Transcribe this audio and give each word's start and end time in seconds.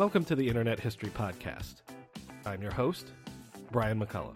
Welcome 0.00 0.24
to 0.24 0.34
the 0.34 0.48
Internet 0.48 0.80
History 0.80 1.10
Podcast. 1.10 1.82
I'm 2.46 2.62
your 2.62 2.72
host, 2.72 3.12
Brian 3.70 4.00
McCullough. 4.00 4.34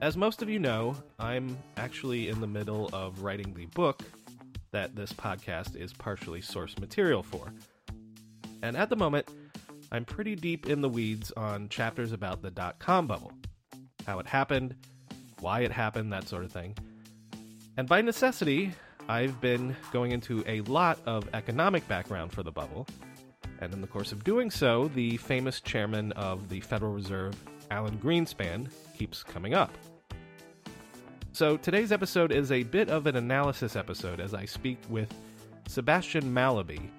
As 0.00 0.16
most 0.16 0.42
of 0.42 0.48
you 0.48 0.60
know, 0.60 0.94
I'm 1.18 1.58
actually 1.76 2.28
in 2.28 2.40
the 2.40 2.46
middle 2.46 2.88
of 2.92 3.22
writing 3.22 3.52
the 3.52 3.66
book 3.66 4.04
that 4.70 4.94
this 4.94 5.12
podcast 5.12 5.74
is 5.74 5.92
partially 5.92 6.40
source 6.40 6.78
material 6.78 7.24
for. 7.24 7.52
And 8.62 8.76
at 8.76 8.90
the 8.90 8.96
moment, 8.96 9.28
I'm 9.90 10.04
pretty 10.04 10.36
deep 10.36 10.68
in 10.68 10.82
the 10.82 10.88
weeds 10.88 11.32
on 11.32 11.68
chapters 11.68 12.12
about 12.12 12.42
the 12.42 12.52
dot 12.52 12.78
com 12.78 13.08
bubble 13.08 13.32
how 14.06 14.20
it 14.20 14.28
happened, 14.28 14.76
why 15.40 15.62
it 15.62 15.72
happened, 15.72 16.12
that 16.12 16.28
sort 16.28 16.44
of 16.44 16.52
thing. 16.52 16.76
And 17.76 17.88
by 17.88 18.02
necessity, 18.02 18.72
I've 19.08 19.40
been 19.40 19.74
going 19.90 20.12
into 20.12 20.44
a 20.46 20.60
lot 20.60 21.00
of 21.06 21.28
economic 21.34 21.88
background 21.88 22.30
for 22.30 22.44
the 22.44 22.52
bubble 22.52 22.86
and 23.60 23.72
in 23.72 23.80
the 23.80 23.86
course 23.86 24.12
of 24.12 24.24
doing 24.24 24.50
so, 24.50 24.88
the 24.88 25.16
famous 25.16 25.60
chairman 25.60 26.12
of 26.12 26.48
the 26.48 26.60
Federal 26.60 26.92
Reserve, 26.92 27.34
Alan 27.70 27.98
Greenspan, 27.98 28.68
keeps 28.96 29.22
coming 29.22 29.54
up. 29.54 29.70
So 31.32 31.56
today's 31.56 31.92
episode 31.92 32.32
is 32.32 32.50
a 32.50 32.62
bit 32.62 32.88
of 32.88 33.06
an 33.06 33.16
analysis 33.16 33.76
episode 33.76 34.20
as 34.20 34.32
I 34.32 34.46
speak 34.46 34.78
with 34.88 35.12
Sebastian 35.68 36.32
Mallaby, 36.32 36.90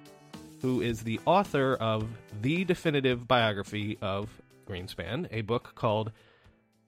who 0.61 0.81
is 0.81 1.01
the 1.01 1.19
author 1.25 1.75
of 1.75 2.07
the 2.41 2.63
definitive 2.63 3.27
biography 3.27 3.97
of 4.01 4.29
Greenspan, 4.67 5.27
a 5.31 5.41
book 5.41 5.73
called 5.75 6.11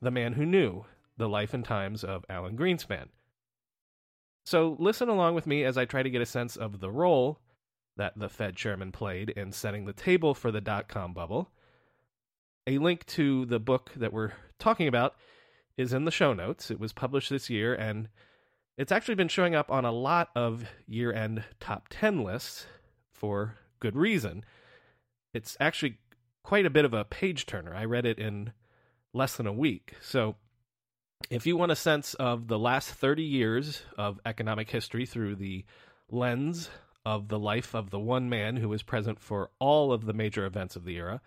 The 0.01 0.11
Man 0.11 0.33
Who 0.33 0.45
Knew 0.45 0.85
The 1.17 1.29
Life 1.29 1.53
and 1.53 1.65
Times 1.65 2.03
of 2.03 2.25
Alan 2.29 2.57
Greenspan. 2.57 3.07
So 4.45 4.75
listen 4.79 5.09
along 5.09 5.35
with 5.35 5.47
me 5.47 5.63
as 5.63 5.77
I 5.77 5.85
try 5.85 6.03
to 6.03 6.09
get 6.09 6.21
a 6.21 6.25
sense 6.25 6.55
of 6.55 6.79
the 6.79 6.89
role 6.89 7.39
that 7.99 8.17
the 8.17 8.29
Fed 8.29 8.55
chairman 8.55 8.93
played 8.93 9.29
in 9.29 9.51
setting 9.51 9.85
the 9.85 9.93
table 9.93 10.33
for 10.33 10.51
the 10.51 10.61
dot 10.61 10.87
com 10.87 11.13
bubble. 11.13 11.51
A 12.65 12.77
link 12.77 13.05
to 13.07 13.45
the 13.45 13.59
book 13.59 13.91
that 13.97 14.13
we're 14.13 14.31
talking 14.57 14.87
about 14.87 15.15
is 15.77 15.91
in 15.91 16.05
the 16.05 16.11
show 16.11 16.33
notes. 16.33 16.71
It 16.71 16.79
was 16.79 16.93
published 16.93 17.29
this 17.29 17.49
year 17.49 17.75
and 17.75 18.07
it's 18.77 18.93
actually 18.93 19.15
been 19.15 19.27
showing 19.27 19.53
up 19.53 19.69
on 19.69 19.83
a 19.83 19.91
lot 19.91 20.29
of 20.33 20.63
year 20.87 21.11
end 21.11 21.43
top 21.59 21.87
10 21.89 22.23
lists 22.23 22.67
for 23.11 23.55
good 23.81 23.97
reason. 23.97 24.45
It's 25.33 25.57
actually 25.59 25.97
quite 26.41 26.65
a 26.65 26.69
bit 26.69 26.85
of 26.85 26.93
a 26.93 27.03
page 27.03 27.45
turner. 27.45 27.75
I 27.75 27.83
read 27.83 28.05
it 28.05 28.17
in 28.17 28.53
less 29.13 29.35
than 29.35 29.45
a 29.45 29.53
week. 29.53 29.95
So, 30.01 30.37
if 31.29 31.45
you 31.45 31.57
want 31.57 31.73
a 31.73 31.75
sense 31.75 32.13
of 32.13 32.47
the 32.47 32.57
last 32.57 32.91
30 32.91 33.23
years 33.23 33.83
of 33.97 34.21
economic 34.25 34.69
history 34.69 35.05
through 35.05 35.35
the 35.35 35.65
lens 36.09 36.69
of 37.05 37.27
the 37.27 37.39
life 37.39 37.73
of 37.73 37.89
the 37.89 37.99
one 37.99 38.29
man 38.29 38.57
who 38.57 38.69
was 38.69 38.83
present 38.83 39.19
for 39.19 39.51
all 39.59 39.91
of 39.91 40.05
the 40.05 40.13
major 40.13 40.45
events 40.45 40.75
of 40.75 40.85
the 40.85 40.97
era, 40.97 41.21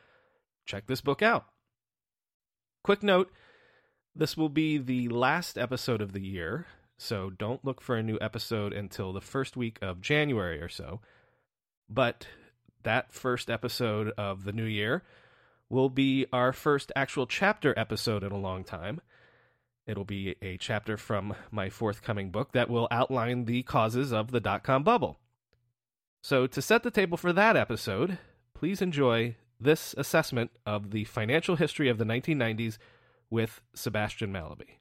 check 0.66 0.86
this 0.86 1.00
book 1.00 1.22
out. 1.22 1.46
Quick 2.84 3.02
note 3.02 3.30
this 4.14 4.36
will 4.36 4.48
be 4.48 4.76
the 4.76 5.08
last 5.08 5.56
episode 5.56 6.02
of 6.02 6.12
the 6.12 6.20
year, 6.20 6.66
so 6.98 7.30
don't 7.30 7.64
look 7.64 7.80
for 7.80 7.96
a 7.96 8.02
new 8.02 8.18
episode 8.20 8.72
until 8.72 9.12
the 9.12 9.20
first 9.20 9.56
week 9.56 9.78
of 9.80 10.00
January 10.00 10.60
or 10.60 10.68
so. 10.68 11.00
But 11.88 12.26
that 12.82 13.12
first 13.12 13.48
episode 13.48 14.12
of 14.18 14.44
the 14.44 14.52
new 14.52 14.64
year 14.64 15.02
will 15.70 15.88
be 15.88 16.26
our 16.32 16.52
first 16.52 16.92
actual 16.94 17.26
chapter 17.26 17.72
episode 17.78 18.22
in 18.22 18.32
a 18.32 18.38
long 18.38 18.62
time. 18.64 19.00
It'll 19.86 20.04
be 20.04 20.36
a 20.42 20.58
chapter 20.58 20.96
from 20.96 21.34
my 21.50 21.70
forthcoming 21.70 22.30
book 22.30 22.52
that 22.52 22.68
will 22.68 22.86
outline 22.90 23.46
the 23.46 23.62
causes 23.62 24.12
of 24.12 24.30
the 24.30 24.40
dot 24.40 24.62
com 24.62 24.84
bubble. 24.84 25.18
So, 26.24 26.46
to 26.46 26.62
set 26.62 26.84
the 26.84 26.90
table 26.92 27.16
for 27.16 27.32
that 27.32 27.56
episode, 27.56 28.18
please 28.54 28.80
enjoy 28.80 29.34
this 29.58 29.92
assessment 29.98 30.52
of 30.64 30.92
the 30.92 31.02
financial 31.02 31.56
history 31.56 31.88
of 31.88 31.98
the 31.98 32.04
1990s 32.04 32.78
with 33.28 33.60
Sebastian 33.74 34.32
Mallaby. 34.32 34.78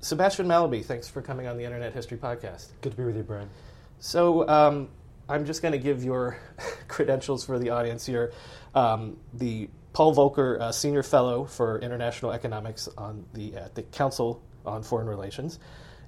Sebastian 0.00 0.46
Mallaby, 0.46 0.82
thanks 0.82 1.08
for 1.08 1.20
coming 1.20 1.46
on 1.46 1.58
the 1.58 1.64
Internet 1.64 1.92
History 1.92 2.16
Podcast. 2.16 2.68
Good 2.80 2.92
to 2.92 2.96
be 2.96 3.04
with 3.04 3.18
you, 3.18 3.22
Brian. 3.22 3.50
So, 3.98 4.48
um, 4.48 4.88
I'm 5.28 5.44
just 5.44 5.60
going 5.60 5.72
to 5.72 5.78
give 5.78 6.02
your 6.02 6.38
credentials 6.88 7.44
for 7.44 7.58
the 7.58 7.68
audience 7.68 8.06
here. 8.06 8.32
Um, 8.74 9.18
the 9.34 9.68
Paul 9.92 10.14
Volcker 10.14 10.58
uh, 10.58 10.72
Senior 10.72 11.02
Fellow 11.02 11.44
for 11.44 11.80
International 11.80 12.32
Economics 12.32 12.88
on 12.96 13.26
the, 13.34 13.56
uh, 13.58 13.68
the 13.74 13.82
Council 13.82 14.42
on 14.64 14.82
Foreign 14.82 15.06
Relations. 15.06 15.58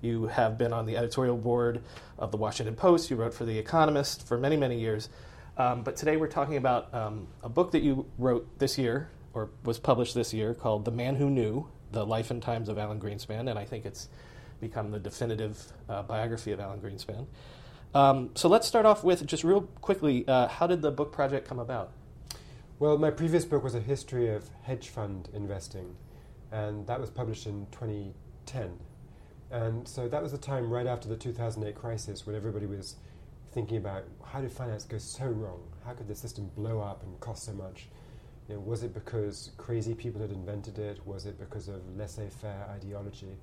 You 0.00 0.26
have 0.26 0.56
been 0.56 0.72
on 0.72 0.86
the 0.86 0.96
editorial 0.96 1.36
board 1.36 1.82
of 2.18 2.30
the 2.30 2.36
Washington 2.36 2.76
Post. 2.76 3.10
You 3.10 3.16
wrote 3.16 3.34
for 3.34 3.44
The 3.44 3.58
Economist 3.58 4.26
for 4.26 4.38
many, 4.38 4.56
many 4.56 4.78
years. 4.78 5.08
Um, 5.56 5.82
but 5.82 5.96
today 5.96 6.16
we're 6.16 6.28
talking 6.28 6.56
about 6.56 6.92
um, 6.94 7.26
a 7.42 7.48
book 7.48 7.72
that 7.72 7.82
you 7.82 8.06
wrote 8.16 8.58
this 8.58 8.78
year, 8.78 9.10
or 9.34 9.50
was 9.64 9.78
published 9.78 10.14
this 10.14 10.32
year, 10.32 10.54
called 10.54 10.84
The 10.84 10.92
Man 10.92 11.16
Who 11.16 11.28
Knew 11.28 11.68
The 11.90 12.06
Life 12.06 12.30
and 12.30 12.40
Times 12.40 12.68
of 12.68 12.78
Alan 12.78 13.00
Greenspan. 13.00 13.50
And 13.50 13.58
I 13.58 13.64
think 13.64 13.84
it's 13.84 14.08
become 14.60 14.90
the 14.92 15.00
definitive 15.00 15.72
uh, 15.88 16.02
biography 16.02 16.52
of 16.52 16.60
Alan 16.60 16.80
Greenspan. 16.80 17.26
Um, 17.94 18.30
so 18.34 18.48
let's 18.48 18.68
start 18.68 18.86
off 18.86 19.02
with 19.02 19.26
just 19.26 19.42
real 19.42 19.62
quickly 19.80 20.26
uh, 20.28 20.46
how 20.48 20.66
did 20.66 20.82
the 20.82 20.90
book 20.90 21.12
project 21.12 21.48
come 21.48 21.58
about? 21.58 21.92
Well, 22.78 22.96
my 22.98 23.10
previous 23.10 23.44
book 23.44 23.64
was 23.64 23.74
a 23.74 23.80
history 23.80 24.28
of 24.28 24.48
hedge 24.62 24.88
fund 24.88 25.28
investing, 25.34 25.96
and 26.52 26.86
that 26.86 27.00
was 27.00 27.10
published 27.10 27.46
in 27.46 27.66
2010. 27.72 28.78
And 29.50 29.88
so 29.88 30.08
that 30.08 30.22
was 30.22 30.32
the 30.32 30.38
time 30.38 30.70
right 30.70 30.86
after 30.86 31.08
the 31.08 31.16
2008 31.16 31.74
crisis 31.74 32.26
when 32.26 32.36
everybody 32.36 32.66
was 32.66 32.96
thinking 33.52 33.78
about 33.78 34.04
how 34.24 34.40
did 34.40 34.52
finance 34.52 34.84
go 34.84 34.98
so 34.98 35.26
wrong? 35.26 35.62
How 35.84 35.92
could 35.92 36.08
the 36.08 36.14
system 36.14 36.50
blow 36.54 36.80
up 36.80 37.02
and 37.02 37.18
cost 37.20 37.44
so 37.44 37.52
much? 37.52 37.88
You 38.48 38.54
know, 38.54 38.60
was 38.60 38.82
it 38.82 38.94
because 38.94 39.50
crazy 39.56 39.94
people 39.94 40.20
had 40.20 40.30
invented 40.30 40.78
it? 40.78 41.06
Was 41.06 41.26
it 41.26 41.38
because 41.38 41.68
of 41.68 41.80
laissez 41.96 42.28
faire 42.28 42.66
ideology? 42.70 43.36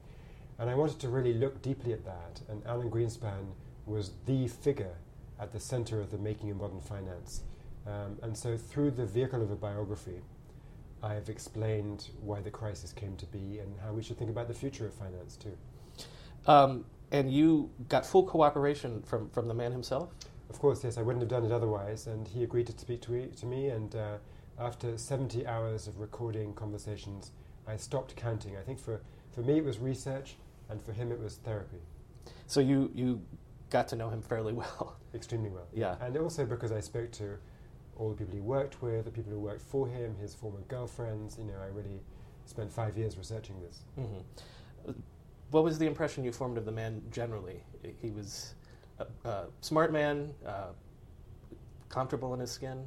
And 0.59 0.69
I 0.69 0.75
wanted 0.75 0.99
to 0.99 1.09
really 1.09 1.33
look 1.33 1.61
deeply 1.61 1.94
at 1.94 2.05
that. 2.05 2.41
And 2.49 2.65
Alan 2.65 2.89
Greenspan 2.89 3.53
was 3.85 4.11
the 4.25 4.47
figure 4.47 4.95
at 5.39 5.51
the 5.51 5.59
center 5.59 5.99
of 5.99 6.11
the 6.11 6.17
making 6.17 6.51
of 6.51 6.57
modern 6.57 6.81
finance. 6.81 7.41
Um, 7.85 8.17
and 8.23 8.35
so, 8.38 8.57
through 8.57 8.91
the 8.91 9.05
vehicle 9.05 9.44
of 9.44 9.51
a 9.51 9.55
biography, 9.55 10.21
I 11.03 11.13
have 11.13 11.29
explained 11.29 12.09
why 12.21 12.41
the 12.41 12.49
crisis 12.49 12.91
came 12.91 13.15
to 13.17 13.25
be 13.27 13.59
and 13.59 13.75
how 13.83 13.94
we 13.94 14.01
should 14.01 14.17
think 14.17 14.31
about 14.31 14.47
the 14.47 14.55
future 14.55 14.88
of 14.88 14.94
finance, 14.94 15.35
too. 15.35 15.55
Um, 16.47 16.85
and 17.11 17.31
you 17.31 17.69
got 17.89 18.06
full 18.06 18.23
cooperation 18.23 19.01
from, 19.03 19.29
from 19.29 19.47
the 19.47 19.53
man 19.53 19.72
himself? 19.72 20.09
Of 20.50 20.59
course, 20.59 20.83
yes. 20.83 20.97
I 20.97 21.01
wouldn't 21.01 21.22
have 21.22 21.29
done 21.29 21.45
it 21.45 21.51
otherwise. 21.51 22.07
And 22.07 22.28
he 22.28 22.44
agreed 22.44 22.67
to 22.67 22.78
speak 22.78 23.01
to, 23.03 23.28
to 23.28 23.45
me. 23.45 23.69
And 23.69 23.95
uh, 23.95 24.17
after 24.59 24.97
70 24.97 25.45
hours 25.47 25.88
of 25.88 26.00
recording 26.00 26.53
conversations, 26.53 27.31
I 27.67 27.78
stopped 27.78 28.16
counting. 28.16 28.57
I 28.57 28.61
think 28.61 28.79
for, 28.79 29.01
for 29.31 29.41
me 29.41 29.57
it 29.57 29.66
was 29.66 29.79
research, 29.79 30.35
and 30.69 30.81
for 30.81 30.94
him 30.94 31.11
it 31.11 31.19
was 31.19 31.38
therapy. 31.38 31.79
So 32.47 32.59
you, 32.59 32.91
you 32.94 33.22
got 33.69 33.88
to 33.89 33.95
know 33.95 34.09
him 34.09 34.22
fairly 34.22 34.53
well? 34.62 34.97
Extremely 35.13 35.50
well. 35.50 35.68
Yeah. 35.74 35.95
And 36.01 36.18
also 36.18 36.45
because 36.45 36.71
I 36.71 36.80
spoke 36.80 37.12
to 37.13 37.38
all 37.97 38.09
the 38.09 38.15
people 38.15 38.33
he 38.33 38.42
worked 38.42 38.81
with, 38.81 39.06
the 39.06 39.12
people 39.12 39.31
who 39.31 39.39
worked 39.39 39.62
for 39.62 39.88
him, 39.88 40.15
his 40.19 40.36
former 40.36 40.59
girlfriends. 40.68 41.38
You 41.38 41.45
know, 41.45 41.59
I 41.63 41.68
really 41.68 42.01
spent 42.45 42.71
five 42.71 42.97
years 42.97 43.18
researching 43.18 43.62
this. 43.62 43.83
Mm-hmm 43.97 44.92
what 45.51 45.63
was 45.63 45.77
the 45.77 45.86
impression 45.86 46.24
you 46.24 46.31
formed 46.31 46.57
of 46.57 46.65
the 46.65 46.71
man 46.71 47.01
generally? 47.12 47.62
He 48.01 48.12
was 48.12 48.56
a, 49.00 49.06
a 49.27 49.45
smart 49.62 49.92
man, 49.92 50.33
uh, 50.45 50.69
comfortable 51.89 52.33
in 52.33 52.39
his 52.39 52.51
skin. 52.51 52.83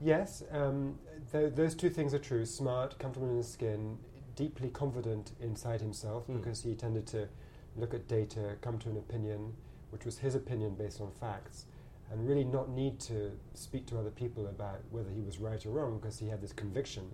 Yes, 0.00 0.42
um, 0.52 0.98
th- 1.32 1.54
those 1.54 1.74
two 1.74 1.90
things 1.90 2.14
are 2.14 2.18
true. 2.18 2.44
Smart, 2.44 2.98
comfortable 2.98 3.30
in 3.30 3.36
his 3.36 3.50
skin, 3.50 3.98
deeply 4.36 4.70
confident 4.70 5.32
inside 5.40 5.80
himself 5.80 6.28
mm. 6.28 6.36
because 6.36 6.62
he 6.62 6.74
tended 6.74 7.06
to 7.08 7.28
look 7.76 7.94
at 7.94 8.06
data, 8.06 8.56
come 8.60 8.78
to 8.78 8.88
an 8.90 8.96
opinion, 8.96 9.52
which 9.90 10.04
was 10.04 10.18
his 10.18 10.34
opinion 10.34 10.74
based 10.74 11.00
on 11.00 11.10
facts, 11.10 11.64
and 12.10 12.28
really 12.28 12.44
not 12.44 12.70
need 12.70 13.00
to 13.00 13.32
speak 13.54 13.86
to 13.86 13.98
other 13.98 14.10
people 14.10 14.46
about 14.46 14.80
whether 14.90 15.10
he 15.10 15.20
was 15.20 15.38
right 15.38 15.64
or 15.66 15.70
wrong 15.70 15.98
because 15.98 16.18
he 16.18 16.28
had 16.28 16.40
this 16.40 16.52
conviction 16.52 17.10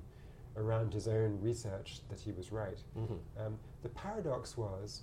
around 0.56 0.93
his 0.93 1.09
own 1.09 1.39
research 1.41 2.01
that 2.09 2.21
he 2.21 2.33
was 2.33 2.53
right. 2.53 2.79
Mm-hmm. 2.99 3.47
Um, 3.47 3.59
the 3.83 3.89
paradox 3.91 4.56
was 4.56 5.03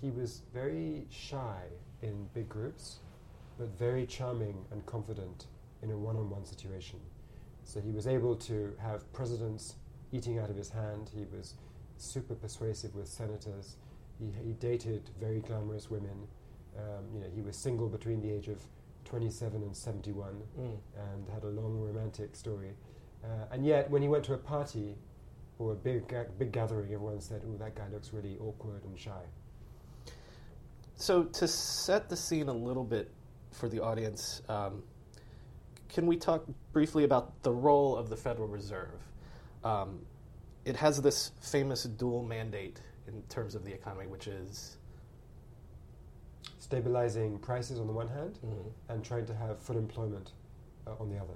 he 0.00 0.10
was 0.10 0.42
very 0.52 1.06
shy 1.10 1.62
in 2.02 2.28
big 2.34 2.48
groups, 2.48 3.00
but 3.58 3.68
very 3.78 4.06
charming 4.06 4.64
and 4.70 4.84
confident 4.86 5.46
in 5.82 5.90
a 5.90 5.96
one 5.96 6.16
on 6.16 6.30
one 6.30 6.44
situation. 6.44 7.00
So 7.64 7.80
he 7.80 7.90
was 7.90 8.06
able 8.06 8.34
to 8.36 8.74
have 8.78 9.10
presidents 9.12 9.74
eating 10.12 10.38
out 10.38 10.50
of 10.50 10.56
his 10.56 10.70
hand. 10.70 11.10
He 11.14 11.26
was 11.36 11.54
super 11.96 12.34
persuasive 12.34 12.94
with 12.94 13.08
senators. 13.08 13.76
He, 14.18 14.30
he 14.42 14.52
dated 14.54 15.10
very 15.20 15.40
glamorous 15.40 15.90
women. 15.90 16.26
Um, 16.76 17.04
you 17.12 17.20
know, 17.20 17.26
he 17.34 17.42
was 17.42 17.56
single 17.56 17.88
between 17.88 18.20
the 18.22 18.30
age 18.30 18.48
of 18.48 18.62
27 19.04 19.62
and 19.62 19.76
71 19.76 20.42
mm. 20.58 20.76
and 20.96 21.28
had 21.32 21.42
a 21.42 21.48
long 21.48 21.80
romantic 21.80 22.36
story. 22.36 22.72
Uh, 23.24 23.52
and 23.52 23.66
yet, 23.66 23.90
when 23.90 24.02
he 24.02 24.08
went 24.08 24.24
to 24.24 24.34
a 24.34 24.38
party 24.38 24.94
or 25.58 25.72
a 25.72 25.74
big, 25.74 26.12
uh, 26.14 26.24
big 26.38 26.52
gathering, 26.52 26.92
everyone 26.92 27.20
said, 27.20 27.42
oh, 27.46 27.56
that 27.58 27.74
guy 27.74 27.86
looks 27.92 28.12
really 28.12 28.36
awkward 28.38 28.84
and 28.84 28.98
shy. 28.98 29.22
So, 30.96 31.24
to 31.24 31.48
set 31.48 32.08
the 32.08 32.16
scene 32.16 32.48
a 32.48 32.52
little 32.52 32.84
bit 32.84 33.10
for 33.50 33.68
the 33.68 33.80
audience, 33.80 34.42
um, 34.48 34.82
can 35.88 36.06
we 36.06 36.16
talk 36.16 36.44
briefly 36.72 37.04
about 37.04 37.42
the 37.42 37.52
role 37.52 37.96
of 37.96 38.08
the 38.08 38.16
Federal 38.16 38.48
Reserve? 38.48 39.00
Um, 39.64 40.00
it 40.64 40.76
has 40.76 41.00
this 41.00 41.32
famous 41.40 41.84
dual 41.84 42.22
mandate 42.22 42.80
in 43.06 43.22
terms 43.28 43.54
of 43.54 43.64
the 43.64 43.72
economy, 43.72 44.06
which 44.06 44.26
is 44.26 44.76
stabilizing 46.58 47.38
prices 47.38 47.80
on 47.80 47.86
the 47.86 47.92
one 47.92 48.08
hand 48.08 48.38
mm-hmm. 48.44 48.92
and 48.92 49.04
trying 49.04 49.24
to 49.26 49.34
have 49.34 49.58
full 49.58 49.78
employment 49.78 50.32
uh, 50.86 50.90
on 51.00 51.08
the 51.08 51.16
other. 51.16 51.34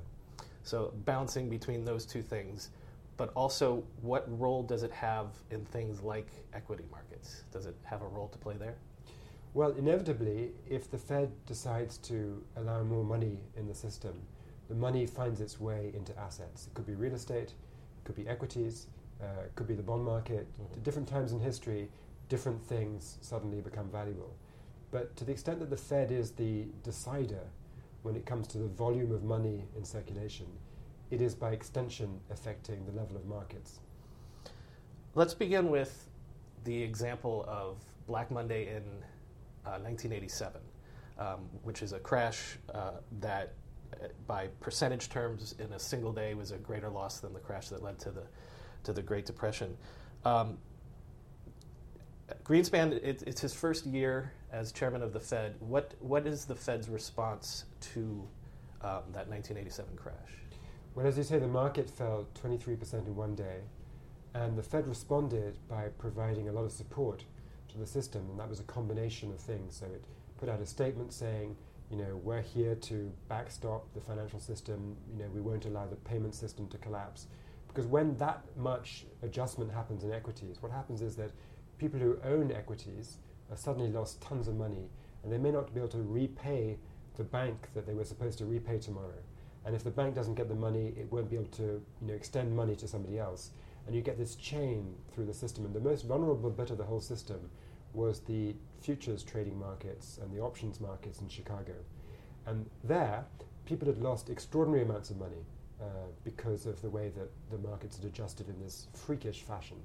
So 0.62 0.92
bouncing 1.04 1.48
between 1.48 1.84
those 1.84 2.06
two 2.06 2.22
things, 2.22 2.70
but 3.16 3.32
also 3.34 3.84
what 4.00 4.26
role 4.38 4.62
does 4.62 4.82
it 4.82 4.92
have 4.92 5.28
in 5.50 5.64
things 5.66 6.00
like 6.02 6.28
equity 6.54 6.84
markets? 6.90 7.44
Does 7.52 7.66
it 7.66 7.76
have 7.84 8.02
a 8.02 8.06
role 8.06 8.28
to 8.28 8.38
play 8.38 8.56
there? 8.56 8.76
Well, 9.54 9.72
inevitably, 9.72 10.52
if 10.68 10.90
the 10.90 10.96
Fed 10.96 11.30
decides 11.46 11.98
to 11.98 12.42
allow 12.56 12.82
more 12.82 13.04
money 13.04 13.38
in 13.56 13.68
the 13.68 13.74
system, 13.74 14.14
the 14.68 14.74
money 14.74 15.04
finds 15.04 15.40
its 15.40 15.60
way 15.60 15.92
into 15.94 16.18
assets. 16.18 16.66
It 16.66 16.74
could 16.74 16.86
be 16.86 16.94
real 16.94 17.14
estate, 17.14 17.50
it 17.50 18.04
could 18.04 18.16
be 18.16 18.26
equities, 18.26 18.86
uh, 19.20 19.44
it 19.44 19.54
could 19.54 19.68
be 19.68 19.74
the 19.74 19.82
bond 19.82 20.04
market. 20.04 20.50
Mm-hmm. 20.54 20.72
At 20.72 20.82
different 20.82 21.08
times 21.08 21.32
in 21.32 21.40
history, 21.40 21.90
different 22.30 22.62
things 22.62 23.18
suddenly 23.20 23.60
become 23.60 23.90
valuable. 23.90 24.34
But 24.90 25.14
to 25.16 25.24
the 25.24 25.32
extent 25.32 25.58
that 25.60 25.68
the 25.70 25.76
Fed 25.76 26.10
is 26.10 26.30
the 26.30 26.66
decider 26.82 27.50
when 28.02 28.16
it 28.16 28.26
comes 28.26 28.46
to 28.48 28.58
the 28.58 28.66
volume 28.66 29.12
of 29.12 29.22
money 29.22 29.64
in 29.76 29.84
circulation, 29.84 30.46
it 31.10 31.20
is 31.20 31.34
by 31.34 31.52
extension 31.52 32.20
affecting 32.30 32.84
the 32.86 32.92
level 32.92 33.16
of 33.16 33.26
markets. 33.26 33.80
Let's 35.14 35.34
begin 35.34 35.68
with 35.68 36.08
the 36.64 36.82
example 36.82 37.44
of 37.46 37.78
Black 38.06 38.30
Monday 38.30 38.68
in 38.68 38.82
uh, 39.64 39.78
1987, 39.78 40.60
um, 41.18 41.40
which 41.62 41.82
is 41.82 41.92
a 41.92 41.98
crash 41.98 42.58
uh, 42.74 42.92
that, 43.20 43.52
uh, 43.92 44.06
by 44.26 44.48
percentage 44.60 45.08
terms, 45.08 45.54
in 45.58 45.72
a 45.72 45.78
single 45.78 46.12
day 46.12 46.34
was 46.34 46.50
a 46.50 46.56
greater 46.56 46.88
loss 46.88 47.20
than 47.20 47.32
the 47.32 47.40
crash 47.40 47.68
that 47.68 47.82
led 47.82 47.98
to 48.00 48.10
the 48.10 48.22
to 48.84 48.92
the 48.92 49.02
Great 49.02 49.26
Depression. 49.26 49.76
Um, 50.24 50.58
Greenspan, 52.44 52.92
it, 52.92 53.22
it's 53.26 53.40
his 53.40 53.54
first 53.54 53.86
year 53.86 54.32
as 54.52 54.70
chairman 54.70 55.02
of 55.02 55.12
the 55.12 55.20
Fed. 55.20 55.54
What 55.60 55.94
what 56.00 56.26
is 56.26 56.44
the 56.44 56.54
Fed's 56.54 56.88
response 56.88 57.64
to 57.92 58.28
um, 58.82 59.02
that 59.12 59.28
1987 59.28 59.96
crash? 59.96 60.14
Well, 60.94 61.06
as 61.06 61.16
you 61.16 61.24
say, 61.24 61.38
the 61.38 61.48
market 61.48 61.88
fell 61.88 62.28
23% 62.42 63.06
in 63.06 63.16
one 63.16 63.34
day, 63.34 63.60
and 64.34 64.58
the 64.58 64.62
Fed 64.62 64.86
responded 64.86 65.56
by 65.66 65.88
providing 65.98 66.48
a 66.48 66.52
lot 66.52 66.64
of 66.64 66.72
support 66.72 67.24
to 67.68 67.78
the 67.78 67.86
system, 67.86 68.28
and 68.30 68.38
that 68.38 68.50
was 68.50 68.60
a 68.60 68.64
combination 68.64 69.30
of 69.30 69.40
things. 69.40 69.74
So 69.74 69.86
it 69.86 70.04
put 70.38 70.50
out 70.50 70.60
a 70.60 70.66
statement 70.66 71.14
saying, 71.14 71.56
you 71.90 71.96
know, 71.96 72.20
we're 72.22 72.42
here 72.42 72.74
to 72.74 73.10
backstop 73.28 73.90
the 73.94 74.00
financial 74.02 74.38
system. 74.38 74.96
You 75.10 75.20
know, 75.20 75.30
we 75.32 75.40
won't 75.40 75.64
allow 75.64 75.86
the 75.86 75.96
payment 75.96 76.34
system 76.34 76.68
to 76.68 76.76
collapse, 76.76 77.26
because 77.68 77.86
when 77.86 78.14
that 78.18 78.44
much 78.58 79.06
adjustment 79.22 79.72
happens 79.72 80.04
in 80.04 80.12
equities, 80.12 80.58
what 80.60 80.72
happens 80.72 81.00
is 81.00 81.16
that 81.16 81.30
people 81.78 81.98
who 81.98 82.18
own 82.22 82.52
equities 82.52 83.16
have 83.52 83.60
suddenly 83.60 83.90
lost 83.90 84.22
tons 84.22 84.48
of 84.48 84.56
money, 84.56 84.88
and 85.22 85.30
they 85.30 85.36
may 85.36 85.50
not 85.50 85.74
be 85.74 85.80
able 85.80 85.90
to 85.90 86.02
repay 86.02 86.78
the 87.16 87.24
bank 87.24 87.68
that 87.74 87.86
they 87.86 87.92
were 87.92 88.04
supposed 88.04 88.38
to 88.38 88.46
repay 88.46 88.78
tomorrow. 88.78 89.20
And 89.66 89.76
if 89.76 89.84
the 89.84 89.90
bank 89.90 90.14
doesn't 90.14 90.36
get 90.36 90.48
the 90.48 90.54
money, 90.54 90.94
it 90.96 91.12
won't 91.12 91.28
be 91.28 91.36
able 91.36 91.50
to 91.56 91.62
you 92.00 92.08
know, 92.08 92.14
extend 92.14 92.56
money 92.56 92.74
to 92.76 92.88
somebody 92.88 93.18
else. 93.18 93.50
And 93.86 93.94
you 93.94 94.00
get 94.00 94.16
this 94.16 94.36
chain 94.36 94.94
through 95.12 95.26
the 95.26 95.34
system. 95.34 95.66
And 95.66 95.74
the 95.74 95.80
most 95.80 96.06
vulnerable 96.06 96.48
bit 96.48 96.70
of 96.70 96.78
the 96.78 96.84
whole 96.84 97.00
system 97.00 97.50
was 97.92 98.20
the 98.20 98.54
futures 98.80 99.22
trading 99.22 99.58
markets 99.58 100.18
and 100.22 100.32
the 100.34 100.40
options 100.40 100.80
markets 100.80 101.20
in 101.20 101.28
Chicago. 101.28 101.74
And 102.46 102.68
there, 102.82 103.24
people 103.66 103.86
had 103.86 103.98
lost 103.98 104.30
extraordinary 104.30 104.82
amounts 104.82 105.10
of 105.10 105.18
money 105.18 105.44
uh, 105.78 105.84
because 106.24 106.64
of 106.64 106.80
the 106.80 106.88
way 106.88 107.10
that 107.10 107.30
the 107.50 107.58
markets 107.68 107.96
had 107.96 108.06
adjusted 108.06 108.48
in 108.48 108.58
this 108.60 108.86
freakish 108.94 109.42
fashion. 109.42 109.76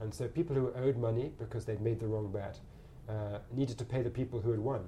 And 0.00 0.12
so 0.12 0.26
people 0.26 0.56
who 0.56 0.72
owed 0.74 0.96
money 0.96 1.30
because 1.38 1.64
they'd 1.64 1.80
made 1.80 2.00
the 2.00 2.08
wrong 2.08 2.32
bet 2.32 2.58
uh, 3.08 3.38
needed 3.52 3.78
to 3.78 3.84
pay 3.84 4.02
the 4.02 4.10
people 4.10 4.40
who 4.40 4.50
had 4.50 4.60
won. 4.60 4.80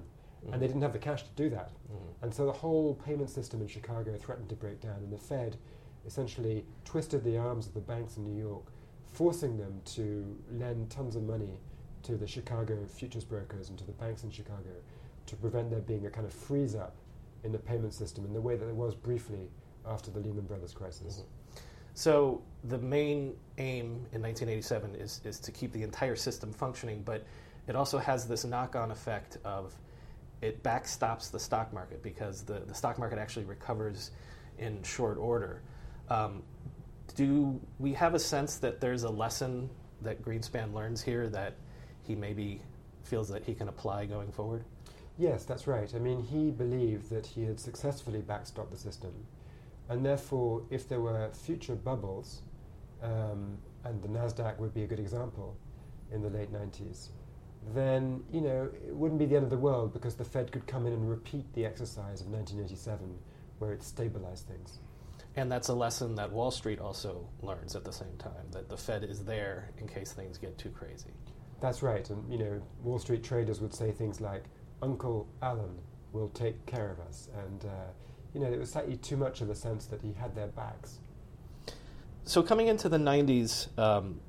Mm. 0.46 0.52
And 0.52 0.62
they 0.62 0.66
didn't 0.66 0.82
have 0.82 0.92
the 0.92 0.98
cash 0.98 1.22
to 1.22 1.30
do 1.36 1.48
that. 1.50 1.70
Mm. 1.92 2.22
And 2.22 2.34
so 2.34 2.46
the 2.46 2.52
whole 2.52 2.94
payment 2.94 3.30
system 3.30 3.60
in 3.60 3.68
Chicago 3.68 4.16
threatened 4.16 4.48
to 4.48 4.54
break 4.54 4.80
down. 4.80 4.96
And 4.96 5.12
the 5.12 5.18
Fed 5.18 5.56
essentially 6.06 6.64
twisted 6.84 7.24
the 7.24 7.36
arms 7.36 7.66
of 7.66 7.74
the 7.74 7.80
banks 7.80 8.16
in 8.16 8.24
New 8.24 8.40
York, 8.40 8.64
forcing 9.12 9.56
them 9.56 9.80
to 9.84 10.36
lend 10.52 10.90
tons 10.90 11.16
of 11.16 11.22
money 11.22 11.60
to 12.02 12.16
the 12.16 12.26
Chicago 12.26 12.78
futures 12.86 13.24
brokers 13.24 13.68
and 13.68 13.78
to 13.78 13.84
the 13.84 13.92
banks 13.92 14.22
in 14.22 14.30
Chicago 14.30 14.70
to 15.26 15.36
prevent 15.36 15.70
there 15.70 15.80
being 15.80 16.06
a 16.06 16.10
kind 16.10 16.26
of 16.26 16.32
freeze 16.32 16.74
up 16.74 16.96
in 17.44 17.52
the 17.52 17.58
payment 17.58 17.92
system 17.92 18.24
in 18.24 18.32
the 18.32 18.40
way 18.40 18.56
that 18.56 18.64
there 18.64 18.74
was 18.74 18.94
briefly 18.94 19.50
after 19.86 20.10
the 20.10 20.20
Lehman 20.20 20.44
Brothers 20.44 20.72
crisis. 20.72 21.16
Mm-hmm. 21.16 21.62
So 21.94 22.42
the 22.64 22.78
main 22.78 23.34
aim 23.58 24.06
in 24.12 24.22
1987 24.22 24.94
is, 24.94 25.20
is 25.24 25.40
to 25.40 25.50
keep 25.50 25.72
the 25.72 25.82
entire 25.82 26.16
system 26.16 26.52
functioning, 26.52 27.02
but 27.04 27.24
it 27.68 27.76
also 27.76 27.98
has 27.98 28.26
this 28.26 28.44
knock-on 28.44 28.90
effect 28.90 29.36
of 29.44 29.74
it 30.40 30.62
backstops 30.62 31.30
the 31.30 31.38
stock 31.38 31.72
market 31.72 32.02
because 32.02 32.42
the, 32.42 32.60
the 32.60 32.74
stock 32.74 32.98
market 32.98 33.18
actually 33.18 33.44
recovers 33.44 34.10
in 34.58 34.82
short 34.82 35.18
order. 35.18 35.62
Um, 36.08 36.42
do 37.14 37.60
we 37.78 37.92
have 37.94 38.14
a 38.14 38.18
sense 38.18 38.56
that 38.58 38.80
there's 38.80 39.02
a 39.02 39.10
lesson 39.10 39.68
that 40.02 40.22
Greenspan 40.22 40.72
learns 40.72 41.02
here 41.02 41.28
that 41.28 41.56
he 42.02 42.14
maybe 42.14 42.62
feels 43.02 43.28
that 43.28 43.44
he 43.44 43.54
can 43.54 43.68
apply 43.68 44.06
going 44.06 44.30
forward? 44.32 44.64
Yes, 45.18 45.44
that's 45.44 45.66
right. 45.66 45.92
I 45.94 45.98
mean, 45.98 46.22
he 46.22 46.50
believed 46.50 47.10
that 47.10 47.26
he 47.26 47.42
had 47.42 47.58
successfully 47.58 48.20
backstopped 48.20 48.70
the 48.70 48.76
system, 48.76 49.12
and 49.88 50.06
therefore, 50.06 50.62
if 50.70 50.88
there 50.88 51.00
were 51.00 51.28
future 51.32 51.74
bubbles, 51.74 52.42
um, 53.02 53.58
and 53.84 54.00
the 54.00 54.08
Nasdaq 54.08 54.58
would 54.58 54.72
be 54.72 54.84
a 54.84 54.86
good 54.86 55.00
example 55.00 55.56
in 56.12 56.22
the 56.22 56.30
late 56.30 56.52
90s, 56.52 57.08
then 57.74 58.22
you 58.32 58.40
know 58.40 58.70
it 58.86 58.94
wouldn't 58.94 59.18
be 59.18 59.26
the 59.26 59.36
end 59.36 59.44
of 59.44 59.50
the 59.50 59.58
world 59.58 59.92
because 59.92 60.14
the 60.14 60.24
Fed 60.24 60.52
could 60.52 60.66
come 60.66 60.86
in 60.86 60.92
and 60.92 61.08
repeat 61.08 61.52
the 61.54 61.64
exercise 61.64 62.20
of 62.20 62.28
1987, 62.28 63.18
where 63.58 63.72
it 63.72 63.82
stabilized 63.82 64.46
things. 64.46 64.78
And 65.36 65.52
that's 65.52 65.68
a 65.68 65.74
lesson 65.74 66.14
that 66.16 66.32
Wall 66.32 66.50
Street 66.50 66.80
also 66.80 67.28
learns 67.42 67.76
at 67.76 67.84
the 67.84 67.92
same 67.92 68.16
time 68.18 68.50
that 68.52 68.68
the 68.68 68.76
Fed 68.76 69.04
is 69.04 69.24
there 69.24 69.70
in 69.78 69.86
case 69.86 70.12
things 70.12 70.38
get 70.38 70.58
too 70.58 70.70
crazy. 70.70 71.10
That's 71.60 71.82
right, 71.82 72.08
and 72.10 72.30
you 72.32 72.38
know 72.38 72.62
Wall 72.82 72.98
Street 72.98 73.22
traders 73.22 73.60
would 73.60 73.74
say 73.74 73.92
things 73.92 74.20
like, 74.20 74.44
"Uncle 74.82 75.28
Alan 75.42 75.78
will 76.12 76.28
take 76.30 76.64
care 76.66 76.90
of 76.90 77.00
us," 77.00 77.28
and 77.46 77.64
uh, 77.64 77.90
you 78.32 78.40
know 78.40 78.50
it 78.50 78.58
was 78.58 78.70
slightly 78.70 78.96
too 78.96 79.16
much 79.16 79.40
of 79.40 79.50
a 79.50 79.54
sense 79.54 79.86
that 79.86 80.00
he 80.02 80.12
had 80.12 80.34
their 80.34 80.46
backs. 80.48 81.00
So 82.24 82.42
coming 82.42 82.68
into 82.68 82.88
the 82.88 82.98
'90s, 82.98 83.76
um, 83.78 84.20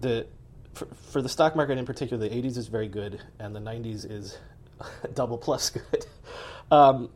the 0.00 0.26
for, 0.74 1.22
the 1.22 1.28
stock 1.28 1.54
market 1.54 1.78
in 1.78 1.86
particular, 1.86 2.28
the 2.28 2.34
80s 2.34 2.56
is 2.56 2.66
very 2.66 2.88
good, 2.88 3.20
and 3.38 3.54
the 3.54 3.60
90s 3.60 4.10
is 4.10 4.38
double 5.14 5.38
plus 5.38 5.70
good. 5.70 6.06
Um, 6.70 7.10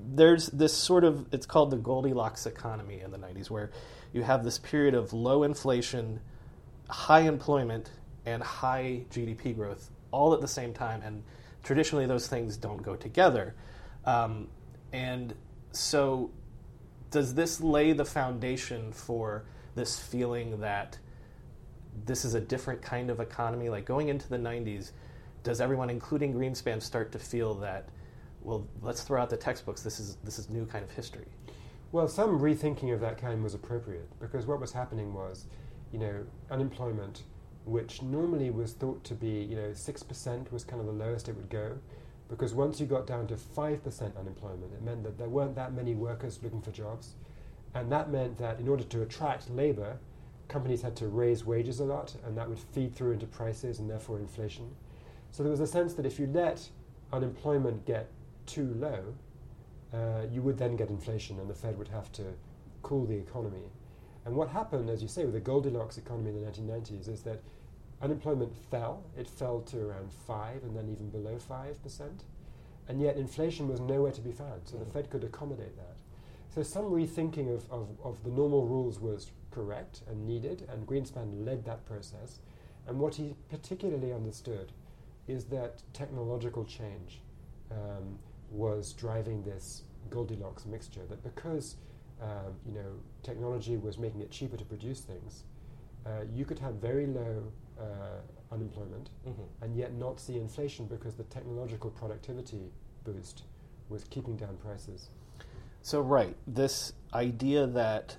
there's 0.00 0.48
this 0.48 0.72
sort 0.72 1.04
of, 1.04 1.32
it's 1.32 1.46
called 1.46 1.70
the 1.70 1.76
Goldilocks 1.76 2.44
economy 2.44 3.02
in 3.02 3.12
the 3.12 3.18
90s, 3.18 3.48
where 3.48 3.70
you 4.12 4.22
have 4.22 4.42
this 4.42 4.58
period 4.58 4.94
of 4.94 5.12
low 5.12 5.44
inflation, 5.44 6.18
high 6.88 7.20
employment, 7.20 7.88
and 8.24 8.42
high 8.42 9.04
GDP 9.12 9.54
growth 9.54 9.90
all 10.10 10.34
at 10.34 10.40
the 10.40 10.48
same 10.48 10.72
time. 10.72 11.02
And 11.02 11.22
traditionally, 11.62 12.06
those 12.06 12.26
things 12.26 12.56
don't 12.56 12.82
go 12.82 12.96
together. 12.96 13.54
Um, 14.04 14.48
and 14.92 15.34
so, 15.70 16.30
does 17.12 17.34
this 17.34 17.60
lay 17.60 17.92
the 17.92 18.04
foundation 18.04 18.92
for 18.92 19.44
this 19.76 20.00
feeling 20.00 20.60
that 20.60 20.98
this 22.04 22.24
is 22.24 22.34
a 22.34 22.40
different 22.40 22.82
kind 22.82 23.10
of 23.10 23.20
economy. 23.20 23.68
Like 23.68 23.84
going 23.84 24.08
into 24.08 24.28
the 24.28 24.36
90s, 24.36 24.90
does 25.42 25.60
everyone, 25.60 25.90
including 25.90 26.34
Greenspan, 26.34 26.82
start 26.82 27.12
to 27.12 27.18
feel 27.18 27.54
that, 27.54 27.88
well, 28.42 28.66
let's 28.82 29.02
throw 29.02 29.22
out 29.22 29.30
the 29.30 29.36
textbooks. 29.36 29.82
This 29.82 30.00
is 30.00 30.16
this 30.24 30.38
is 30.38 30.50
new 30.50 30.66
kind 30.66 30.84
of 30.84 30.90
history. 30.90 31.26
Well, 31.92 32.08
some 32.08 32.40
rethinking 32.40 32.92
of 32.92 33.00
that 33.00 33.18
kind 33.18 33.42
was 33.42 33.54
appropriate 33.54 34.08
because 34.18 34.44
what 34.44 34.60
was 34.60 34.72
happening 34.72 35.14
was, 35.14 35.46
you 35.92 35.98
know, 35.98 36.26
unemployment, 36.50 37.22
which 37.64 38.02
normally 38.02 38.50
was 38.50 38.72
thought 38.72 39.04
to 39.04 39.14
be, 39.14 39.28
you 39.28 39.56
know, 39.56 39.72
six 39.72 40.02
percent 40.02 40.52
was 40.52 40.64
kind 40.64 40.80
of 40.80 40.86
the 40.86 40.92
lowest 40.92 41.28
it 41.28 41.36
would 41.36 41.48
go, 41.48 41.78
because 42.28 42.52
once 42.54 42.80
you 42.80 42.86
got 42.86 43.06
down 43.06 43.26
to 43.28 43.36
five 43.36 43.84
percent 43.84 44.16
unemployment, 44.16 44.72
it 44.72 44.82
meant 44.82 45.04
that 45.04 45.16
there 45.16 45.28
weren't 45.28 45.54
that 45.54 45.72
many 45.72 45.94
workers 45.94 46.40
looking 46.42 46.60
for 46.60 46.72
jobs, 46.72 47.14
and 47.72 47.90
that 47.92 48.10
meant 48.10 48.36
that 48.38 48.58
in 48.58 48.68
order 48.68 48.82
to 48.82 49.02
attract 49.02 49.48
labor, 49.48 49.98
companies 50.48 50.82
had 50.82 50.96
to 50.96 51.08
raise 51.08 51.44
wages 51.44 51.80
a 51.80 51.84
lot, 51.84 52.14
and 52.24 52.36
that 52.36 52.48
would 52.48 52.58
feed 52.58 52.94
through 52.94 53.12
into 53.12 53.26
prices 53.26 53.78
and 53.78 53.90
therefore 53.90 54.18
inflation. 54.18 54.74
So 55.32 55.42
there 55.42 55.50
was 55.50 55.60
a 55.60 55.66
sense 55.66 55.94
that 55.94 56.06
if 56.06 56.18
you 56.18 56.26
let 56.26 56.68
unemployment 57.12 57.84
get 57.84 58.08
too 58.46 58.74
low, 58.78 59.14
uh, 59.92 60.26
you 60.30 60.42
would 60.42 60.58
then 60.58 60.76
get 60.76 60.88
inflation, 60.88 61.38
and 61.38 61.48
the 61.48 61.54
Fed 61.54 61.76
would 61.78 61.88
have 61.88 62.12
to 62.12 62.24
cool 62.82 63.06
the 63.06 63.16
economy. 63.16 63.64
And 64.24 64.34
what 64.34 64.48
happened, 64.48 64.90
as 64.90 65.02
you 65.02 65.08
say, 65.08 65.24
with 65.24 65.34
the 65.34 65.40
Goldilocks 65.40 65.98
economy 65.98 66.30
in 66.30 66.40
the 66.40 66.50
1990s 66.50 67.08
is 67.08 67.22
that 67.22 67.40
unemployment 68.02 68.52
fell. 68.70 69.04
It 69.16 69.28
fell 69.28 69.60
to 69.62 69.86
around 69.86 70.12
5 70.12 70.62
and 70.64 70.76
then 70.76 70.88
even 70.88 71.10
below 71.10 71.36
5%. 71.36 72.00
And 72.88 73.00
yet 73.00 73.16
inflation 73.16 73.68
was 73.68 73.80
nowhere 73.80 74.12
to 74.12 74.20
be 74.20 74.32
found, 74.32 74.62
so 74.64 74.76
the 74.76 74.84
mm. 74.84 74.92
Fed 74.92 75.10
could 75.10 75.24
accommodate 75.24 75.76
that. 75.76 75.95
So 76.56 76.62
some 76.62 76.84
rethinking 76.84 77.54
of, 77.54 77.70
of, 77.70 77.90
of 78.02 78.24
the 78.24 78.30
normal 78.30 78.66
rules 78.66 78.98
was 78.98 79.30
correct 79.50 80.00
and 80.08 80.26
needed, 80.26 80.66
and 80.72 80.86
Greenspan 80.86 81.44
led 81.44 81.66
that 81.66 81.84
process. 81.84 82.38
And 82.86 82.98
what 82.98 83.14
he 83.16 83.34
particularly 83.50 84.10
understood 84.10 84.72
is 85.28 85.44
that 85.46 85.82
technological 85.92 86.64
change 86.64 87.20
um, 87.70 88.18
was 88.50 88.94
driving 88.94 89.42
this 89.42 89.82
Goldilocks 90.08 90.64
mixture. 90.64 91.02
That 91.10 91.22
because 91.22 91.76
um, 92.22 92.54
you 92.64 92.72
know 92.72 93.00
technology 93.22 93.76
was 93.76 93.98
making 93.98 94.22
it 94.22 94.30
cheaper 94.30 94.56
to 94.56 94.64
produce 94.64 95.00
things, 95.00 95.44
uh, 96.06 96.22
you 96.34 96.46
could 96.46 96.60
have 96.60 96.76
very 96.76 97.06
low 97.06 97.52
uh, 97.78 98.22
unemployment 98.50 99.10
Mm-hmm. 99.28 99.42
and 99.64 99.76
yet 99.76 99.92
not 99.92 100.18
see 100.18 100.38
inflation 100.38 100.86
because 100.86 101.16
the 101.16 101.24
technological 101.24 101.90
productivity 101.90 102.70
boost 103.04 103.42
was 103.90 104.04
keeping 104.04 104.36
down 104.36 104.56
prices. 104.56 105.10
So, 105.86 106.00
right, 106.00 106.36
this 106.48 106.94
idea 107.14 107.64
that 107.68 108.16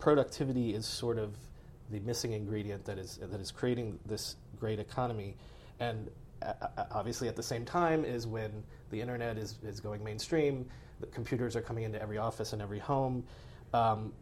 productivity 0.00 0.74
is 0.74 0.84
sort 0.84 1.16
of 1.16 1.36
the 1.90 2.00
missing 2.00 2.32
ingredient 2.32 2.84
that 2.86 2.98
is 2.98 3.20
that 3.22 3.40
is 3.40 3.52
creating 3.52 4.00
this 4.04 4.34
great 4.58 4.80
economy, 4.80 5.36
and 5.78 6.10
uh, 6.42 6.54
uh, 6.60 6.86
obviously 6.90 7.28
at 7.28 7.36
the 7.36 7.42
same 7.42 7.64
time 7.64 8.04
is 8.04 8.26
when 8.26 8.64
the 8.90 9.00
internet 9.00 9.38
is, 9.38 9.60
is 9.62 9.78
going 9.78 10.02
mainstream, 10.02 10.68
the 10.98 11.06
computers 11.06 11.54
are 11.54 11.60
coming 11.60 11.84
into 11.84 12.02
every 12.02 12.18
office 12.18 12.52
and 12.52 12.60
every 12.60 12.80
home. 12.80 13.22
Um, 13.72 14.12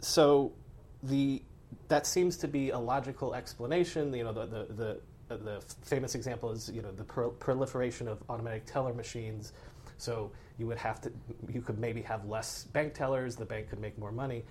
so, 0.00 0.54
the 1.02 1.42
that 1.88 2.06
seems 2.06 2.38
to 2.38 2.48
be 2.48 2.70
a 2.70 2.78
logical 2.78 3.34
explanation. 3.34 4.14
You 4.14 4.24
know, 4.24 4.32
the 4.32 4.46
the, 4.46 4.72
the 4.72 5.00
uh, 5.28 5.36
the 5.36 5.62
famous 5.82 6.14
example 6.14 6.50
is 6.50 6.70
you 6.72 6.80
know 6.80 6.92
the 6.92 7.04
pro- 7.04 7.30
proliferation 7.32 8.08
of 8.08 8.22
automatic 8.30 8.64
teller 8.64 8.94
machines. 8.94 9.52
So 9.98 10.30
you 10.58 10.66
would 10.66 10.78
have 10.78 11.00
to 11.02 11.12
you 11.52 11.60
could 11.60 11.78
maybe 11.78 12.02
have 12.02 12.26
less 12.26 12.64
bank 12.64 12.94
tellers. 12.94 13.36
The 13.36 13.44
bank 13.44 13.68
could 13.70 13.80
make 13.80 13.98
more 13.98 14.12
money. 14.12 14.44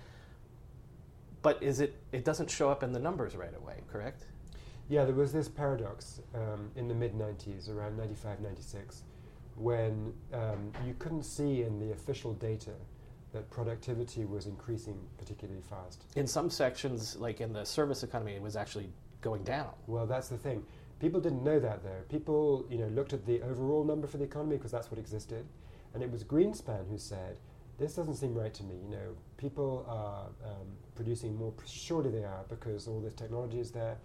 But 1.42 1.62
is 1.62 1.80
it? 1.80 1.96
It 2.12 2.24
doesn't 2.24 2.50
show 2.50 2.70
up 2.70 2.82
in 2.82 2.92
the 2.92 2.98
numbers 2.98 3.36
right 3.36 3.54
away, 3.56 3.82
correct? 3.90 4.26
Yeah, 4.88 5.04
there 5.04 5.14
was 5.14 5.32
this 5.32 5.48
paradox 5.48 6.20
um, 6.34 6.70
in 6.76 6.86
the 6.86 6.94
mid 6.94 7.14
90s, 7.14 7.68
around 7.68 7.96
95, 7.96 8.40
96, 8.40 9.02
when 9.56 10.12
um, 10.32 10.70
you 10.86 10.94
couldn't 10.98 11.24
see 11.24 11.62
in 11.62 11.80
the 11.80 11.92
official 11.92 12.34
data 12.34 12.72
that 13.32 13.50
productivity 13.50 14.24
was 14.24 14.46
increasing 14.46 14.98
particularly 15.18 15.60
fast. 15.68 16.04
In 16.14 16.26
some 16.26 16.50
sections, 16.50 17.16
like 17.16 17.40
in 17.40 17.52
the 17.52 17.64
service 17.64 18.02
economy, 18.02 18.34
it 18.34 18.42
was 18.42 18.54
actually 18.54 18.88
going 19.20 19.42
down. 19.42 19.70
Well, 19.86 20.06
that's 20.06 20.28
the 20.28 20.38
thing. 20.38 20.64
People 20.98 21.20
didn't 21.20 21.44
know 21.44 21.58
that 21.60 21.82
though. 21.82 22.02
People, 22.08 22.66
you 22.70 22.78
know, 22.78 22.88
looked 22.88 23.12
at 23.12 23.26
the 23.26 23.42
overall 23.42 23.84
number 23.84 24.06
for 24.06 24.16
the 24.16 24.24
economy 24.24 24.56
because 24.56 24.70
that's 24.70 24.90
what 24.90 24.98
existed, 24.98 25.44
and 25.92 26.02
it 26.02 26.10
was 26.10 26.24
Greenspan 26.24 26.88
who 26.88 26.96
said, 26.96 27.38
"This 27.78 27.94
doesn't 27.94 28.14
seem 28.16 28.34
right 28.34 28.54
to 28.54 28.62
me. 28.62 28.76
You 28.82 28.90
know, 28.90 29.16
people 29.36 29.84
are 29.88 30.28
um, 30.48 30.66
producing 30.94 31.36
more. 31.36 31.52
Surely 31.66 32.10
they 32.10 32.24
are 32.24 32.44
because 32.48 32.88
all 32.88 33.00
this 33.00 33.14
technology 33.14 33.60
is 33.60 33.70
there, 33.70 33.98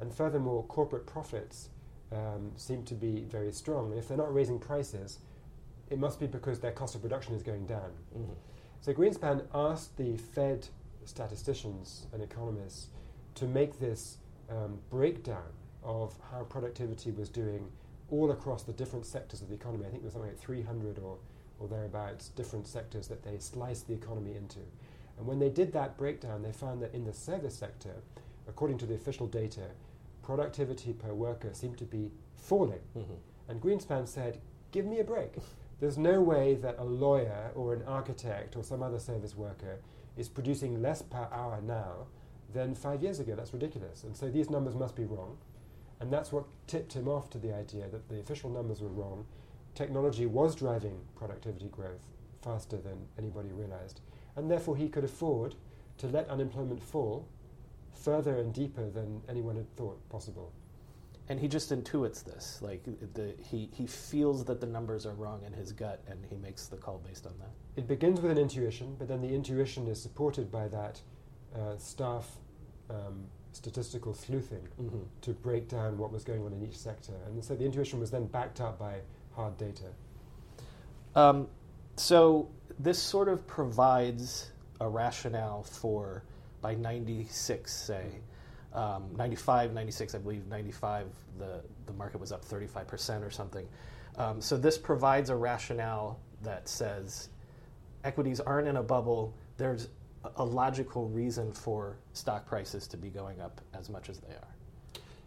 and 0.00 0.12
furthermore, 0.12 0.64
corporate 0.64 1.06
profits 1.06 1.68
um, 2.12 2.52
seem 2.56 2.82
to 2.84 2.94
be 2.94 3.26
very 3.30 3.52
strong. 3.52 3.90
And 3.90 3.98
if 3.98 4.08
they're 4.08 4.16
not 4.16 4.32
raising 4.32 4.58
prices, 4.58 5.18
it 5.90 5.98
must 5.98 6.18
be 6.18 6.26
because 6.26 6.60
their 6.60 6.72
cost 6.72 6.94
of 6.94 7.02
production 7.02 7.34
is 7.34 7.42
going 7.42 7.66
down." 7.66 7.92
Mm-hmm. 8.16 8.32
So 8.80 8.94
Greenspan 8.94 9.44
asked 9.52 9.98
the 9.98 10.16
Fed 10.16 10.68
statisticians 11.04 12.06
and 12.12 12.22
economists 12.22 12.88
to 13.34 13.46
make 13.46 13.78
this 13.78 14.18
um, 14.48 14.78
breakdown 14.88 15.52
of 15.82 16.14
how 16.30 16.42
productivity 16.44 17.10
was 17.10 17.28
doing 17.28 17.68
all 18.10 18.30
across 18.30 18.62
the 18.62 18.72
different 18.72 19.06
sectors 19.06 19.42
of 19.42 19.48
the 19.48 19.54
economy. 19.54 19.84
I 19.86 19.90
think 19.90 20.02
there 20.02 20.06
was 20.06 20.14
something 20.14 20.30
like 20.30 20.40
300 20.40 20.98
or, 20.98 21.18
or 21.58 21.68
thereabouts 21.68 22.28
different 22.30 22.66
sectors 22.66 23.08
that 23.08 23.22
they 23.22 23.38
sliced 23.38 23.86
the 23.86 23.94
economy 23.94 24.34
into. 24.34 24.60
And 25.18 25.26
when 25.26 25.38
they 25.38 25.50
did 25.50 25.72
that 25.72 25.96
breakdown, 25.96 26.42
they 26.42 26.52
found 26.52 26.80
that 26.82 26.94
in 26.94 27.04
the 27.04 27.12
service 27.12 27.56
sector, 27.56 27.94
according 28.48 28.78
to 28.78 28.86
the 28.86 28.94
official 28.94 29.26
data, 29.26 29.70
productivity 30.22 30.92
per 30.92 31.12
worker 31.12 31.50
seemed 31.52 31.78
to 31.78 31.84
be 31.84 32.10
falling. 32.36 32.80
Mm-hmm. 32.96 33.14
And 33.48 33.60
Greenspan 33.60 34.06
said, 34.06 34.38
Give 34.70 34.84
me 34.84 35.00
a 35.00 35.04
break. 35.04 35.34
There's 35.80 35.96
no 35.96 36.20
way 36.20 36.54
that 36.56 36.76
a 36.78 36.84
lawyer 36.84 37.50
or 37.54 37.72
an 37.72 37.82
architect 37.86 38.56
or 38.56 38.62
some 38.62 38.82
other 38.82 38.98
service 38.98 39.34
worker 39.34 39.78
is 40.16 40.28
producing 40.28 40.82
less 40.82 41.02
per 41.02 41.28
hour 41.32 41.60
now 41.62 42.06
than 42.52 42.74
five 42.74 43.02
years 43.02 43.20
ago. 43.20 43.34
That's 43.34 43.52
ridiculous. 43.52 44.04
And 44.04 44.16
so 44.16 44.28
these 44.28 44.50
numbers 44.50 44.74
must 44.74 44.96
be 44.96 45.04
wrong. 45.04 45.38
And 46.00 46.12
that's 46.12 46.32
what 46.32 46.44
tipped 46.66 46.92
him 46.92 47.08
off 47.08 47.28
to 47.30 47.38
the 47.38 47.54
idea 47.54 47.88
that 47.88 48.08
the 48.08 48.20
official 48.20 48.50
numbers 48.50 48.80
were 48.80 48.88
wrong. 48.88 49.26
Technology 49.74 50.26
was 50.26 50.54
driving 50.54 50.98
productivity 51.16 51.68
growth 51.68 52.06
faster 52.42 52.76
than 52.76 53.06
anybody 53.18 53.50
realized. 53.52 54.00
And 54.36 54.50
therefore, 54.50 54.76
he 54.76 54.88
could 54.88 55.04
afford 55.04 55.54
to 55.98 56.06
let 56.06 56.28
unemployment 56.28 56.82
fall 56.82 57.26
further 57.92 58.38
and 58.38 58.54
deeper 58.54 58.88
than 58.88 59.20
anyone 59.28 59.56
had 59.56 59.76
thought 59.76 60.08
possible. 60.08 60.52
And 61.28 61.38
he 61.38 61.46
just 61.46 61.70
intuits 61.70 62.24
this, 62.24 62.60
like 62.62 62.82
the, 62.84 63.34
he 63.38 63.68
he 63.70 63.86
feels 63.86 64.44
that 64.46 64.60
the 64.60 64.66
numbers 64.66 65.04
are 65.04 65.12
wrong 65.12 65.42
in 65.46 65.52
his 65.52 65.72
gut, 65.72 66.02
and 66.08 66.24
he 66.30 66.36
makes 66.36 66.68
the 66.68 66.76
call 66.76 67.02
based 67.06 67.26
on 67.26 67.34
that. 67.38 67.50
It 67.76 67.86
begins 67.86 68.20
with 68.20 68.30
an 68.30 68.38
intuition, 68.38 68.96
but 68.98 69.08
then 69.08 69.20
the 69.20 69.28
intuition 69.28 69.86
is 69.88 70.00
supported 70.00 70.50
by 70.50 70.68
that 70.68 71.02
uh, 71.54 71.76
staff 71.76 72.38
um, 72.88 73.26
statistical 73.58 74.14
sleuthing 74.14 74.66
Mm-hmm. 74.80 75.02
to 75.22 75.32
break 75.32 75.68
down 75.68 75.98
what 75.98 76.12
was 76.12 76.22
going 76.22 76.44
on 76.44 76.52
in 76.52 76.62
each 76.62 76.78
sector. 76.78 77.12
And 77.26 77.44
so 77.44 77.56
the 77.56 77.64
intuition 77.64 77.98
was 77.98 78.10
then 78.10 78.26
backed 78.26 78.60
up 78.60 78.78
by 78.78 79.00
hard 79.34 79.58
data. 79.58 79.90
Um, 81.16 81.48
so 81.96 82.48
this 82.78 82.98
sort 83.02 83.28
of 83.28 83.44
provides 83.48 84.52
a 84.80 84.88
rationale 84.88 85.64
for, 85.64 86.22
by 86.62 86.76
96, 86.76 87.72
say, 87.72 88.06
um, 88.72 89.08
95, 89.16 89.74
96, 89.74 90.14
I 90.14 90.18
believe 90.18 90.46
95, 90.46 91.06
the, 91.38 91.60
the 91.86 91.92
market 91.94 92.20
was 92.20 92.30
up 92.30 92.44
35% 92.44 93.26
or 93.26 93.30
something. 93.30 93.66
Um, 94.16 94.40
so 94.40 94.56
this 94.56 94.78
provides 94.78 95.30
a 95.30 95.36
rationale 95.36 96.20
that 96.42 96.68
says 96.68 97.30
equities 98.04 98.38
aren't 98.38 98.68
in 98.68 98.76
a 98.76 98.82
bubble. 98.82 99.34
There's 99.56 99.88
a- 100.36 100.44
logical 100.44 101.08
reason 101.08 101.52
for 101.52 101.96
stock 102.12 102.46
prices 102.46 102.86
to 102.88 102.96
be 102.96 103.08
going 103.08 103.40
up 103.40 103.60
as 103.74 103.88
much 103.88 104.08
as 104.08 104.18
they 104.18 104.34
are. 104.34 104.54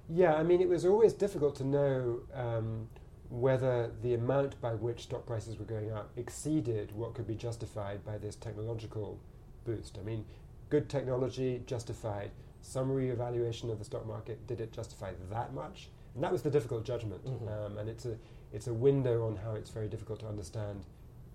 Yeah, 0.10 0.36
I 0.36 0.43
mean, 0.43 0.62
it 0.62 0.67
was 0.67 0.86
always 0.86 1.13
difficult 1.13 1.55
to 1.57 1.63
know 1.63 2.19
um, 2.33 2.88
whether 3.29 3.91
the 4.01 4.13
amount 4.13 4.60
by 4.60 4.74
which 4.74 5.03
stock 5.03 5.25
prices 5.25 5.57
were 5.57 5.65
going 5.65 5.91
up 5.91 6.12
exceeded 6.17 6.91
what 6.93 7.13
could 7.13 7.27
be 7.27 7.36
justified 7.36 8.03
by 8.05 8.17
this 8.17 8.36
technological 8.36 9.19
boost. 9.63 9.98
I 9.98 10.03
mean, 10.03 10.25
good 10.69 10.89
technology 10.89 11.62
justified 11.65 12.31
some 12.62 12.89
reevaluation 12.89 13.71
of 13.71 13.79
the 13.79 13.86
stock 13.86 14.05
market. 14.05 14.45
Did 14.48 14.60
it 14.60 14.74
justify 14.74 15.13
that 15.29 15.53
much? 15.53 15.89
And 16.15 16.24
that 16.24 16.31
was 16.31 16.41
the 16.41 16.50
difficult 16.50 16.83
judgment. 16.83 17.24
Mhm. 17.25 17.65
Um, 17.65 17.77
and 17.77 17.89
it's 17.89 18.05
a, 18.05 18.17
it's 18.51 18.67
a 18.67 18.74
window 18.74 19.25
on 19.27 19.38
how 19.38 19.53
it's 19.53 19.69
very 19.69 19.88
difficult 19.88 20.19
to 20.19 20.27
understand 20.27 20.86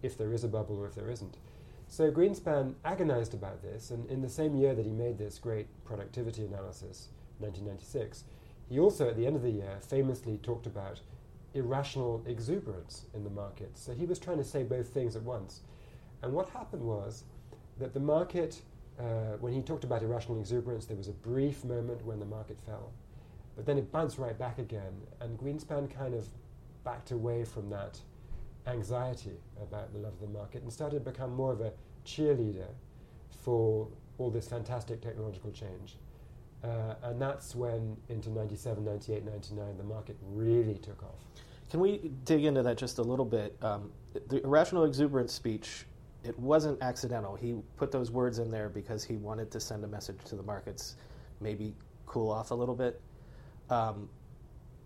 if 0.02 0.18
there 0.18 0.32
is 0.34 0.44
a 0.44 0.48
bubble 0.48 0.78
or 0.78 0.86
if 0.86 0.94
there 0.94 1.10
isn't. 1.10 1.38
So 1.88 2.10
Greenspan 2.10 2.74
agonized 2.84 3.32
about 3.32 3.62
this, 3.62 3.90
and 3.90 4.08
in 4.10 4.20
the 4.20 4.28
same 4.28 4.56
year 4.56 4.74
that 4.74 4.84
he 4.84 4.92
made 4.92 5.18
this 5.18 5.38
great 5.38 5.66
productivity 5.84 6.44
analysis, 6.44 7.08
1996, 7.38 8.24
he 8.68 8.80
also, 8.80 9.08
at 9.08 9.16
the 9.16 9.26
end 9.26 9.36
of 9.36 9.42
the 9.42 9.50
year, 9.50 9.78
famously 9.80 10.38
talked 10.38 10.66
about 10.66 11.00
irrational 11.54 12.22
exuberance 12.26 13.06
in 13.14 13.24
the 13.24 13.30
market. 13.30 13.78
So 13.78 13.92
he 13.92 14.04
was 14.04 14.18
trying 14.18 14.38
to 14.38 14.44
say 14.44 14.62
both 14.64 14.88
things 14.88 15.16
at 15.16 15.22
once. 15.22 15.60
And 16.22 16.32
what 16.32 16.48
happened 16.50 16.82
was 16.82 17.24
that 17.78 17.94
the 17.94 18.00
market, 18.00 18.60
uh, 18.98 19.36
when 19.40 19.52
he 19.52 19.62
talked 19.62 19.84
about 19.84 20.02
irrational 20.02 20.40
exuberance, 20.40 20.86
there 20.86 20.96
was 20.96 21.08
a 21.08 21.12
brief 21.12 21.64
moment 21.64 22.04
when 22.04 22.18
the 22.18 22.26
market 22.26 22.58
fell. 22.66 22.92
But 23.54 23.64
then 23.64 23.78
it 23.78 23.92
bounced 23.92 24.18
right 24.18 24.38
back 24.38 24.58
again, 24.58 25.02
and 25.20 25.38
Greenspan 25.38 25.88
kind 25.88 26.14
of 26.14 26.28
backed 26.84 27.10
away 27.10 27.44
from 27.44 27.70
that 27.70 28.00
anxiety 28.66 29.38
about 29.60 29.92
the 29.92 29.98
love 29.98 30.12
of 30.14 30.20
the 30.20 30.26
market 30.26 30.62
and 30.62 30.72
started 30.72 31.04
to 31.04 31.10
become 31.10 31.34
more 31.34 31.52
of 31.52 31.60
a 31.60 31.72
cheerleader 32.04 32.68
for 33.30 33.88
all 34.18 34.30
this 34.30 34.48
fantastic 34.48 35.00
technological 35.00 35.50
change. 35.50 35.96
Uh, 36.64 36.94
and 37.04 37.20
that's 37.20 37.54
when, 37.54 37.96
into 38.08 38.30
97, 38.30 38.84
98, 38.84 39.24
99, 39.24 39.76
the 39.76 39.84
market 39.84 40.16
really 40.22 40.78
took 40.78 41.02
off. 41.02 41.24
Can 41.70 41.80
we 41.80 42.10
dig 42.24 42.44
into 42.44 42.62
that 42.62 42.76
just 42.76 42.98
a 42.98 43.02
little 43.02 43.24
bit? 43.24 43.56
Um, 43.62 43.92
the 44.28 44.42
irrational 44.42 44.84
exuberance 44.84 45.32
speech, 45.32 45.86
it 46.24 46.38
wasn't 46.38 46.80
accidental. 46.82 47.34
He 47.36 47.56
put 47.76 47.90
those 47.92 48.10
words 48.10 48.38
in 48.38 48.50
there 48.50 48.68
because 48.68 49.04
he 49.04 49.16
wanted 49.16 49.50
to 49.50 49.60
send 49.60 49.84
a 49.84 49.88
message 49.88 50.18
to 50.26 50.36
the 50.36 50.42
markets, 50.42 50.96
maybe 51.40 51.74
cool 52.06 52.30
off 52.30 52.50
a 52.50 52.54
little 52.54 52.74
bit. 52.74 53.00
Um, 53.68 54.08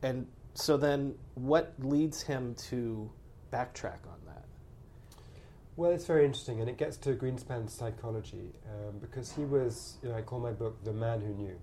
and 0.02 0.26
so 0.54 0.76
then, 0.76 1.14
what 1.34 1.74
leads 1.78 2.22
him 2.22 2.54
to 2.68 3.10
backtrack 3.52 4.06
on 4.06 4.18
that? 4.26 4.44
Well, 5.76 5.90
it's 5.92 6.06
very 6.06 6.24
interesting, 6.24 6.60
and 6.60 6.68
it 6.68 6.76
gets 6.76 6.96
to 6.98 7.14
Greenspan's 7.14 7.72
psychology 7.72 8.52
um, 8.68 8.98
because 9.00 9.32
he 9.32 9.44
was, 9.44 9.96
you 10.02 10.08
know, 10.10 10.14
I 10.14 10.22
call 10.22 10.40
my 10.40 10.52
book 10.52 10.82
The 10.84 10.92
Man 10.92 11.20
Who 11.20 11.34
Knew. 11.34 11.58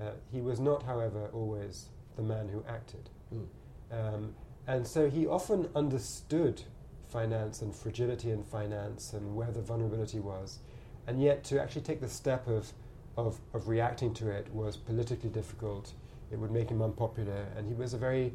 Uh, 0.00 0.10
he 0.30 0.40
was 0.40 0.60
not, 0.60 0.82
however, 0.84 1.28
always 1.32 1.88
the 2.16 2.22
man 2.22 2.48
who 2.48 2.64
acted. 2.68 3.10
Mm. 3.34 3.46
Um, 3.90 4.34
and 4.66 4.86
so 4.86 5.10
he 5.10 5.26
often 5.26 5.68
understood 5.74 6.62
finance 7.08 7.62
and 7.62 7.74
fragility 7.74 8.30
in 8.30 8.42
finance 8.42 9.12
and 9.12 9.34
where 9.34 9.50
the 9.50 9.60
vulnerability 9.60 10.20
was. 10.20 10.58
And 11.06 11.20
yet, 11.20 11.44
to 11.44 11.60
actually 11.60 11.82
take 11.82 12.00
the 12.00 12.08
step 12.08 12.46
of, 12.46 12.72
of, 13.16 13.40
of 13.52 13.68
reacting 13.68 14.14
to 14.14 14.30
it 14.30 14.48
was 14.52 14.76
politically 14.76 15.30
difficult. 15.30 15.92
It 16.30 16.38
would 16.38 16.52
make 16.52 16.70
him 16.70 16.80
unpopular. 16.80 17.46
And 17.56 17.66
he 17.66 17.74
was 17.74 17.92
a 17.92 17.98
very 17.98 18.32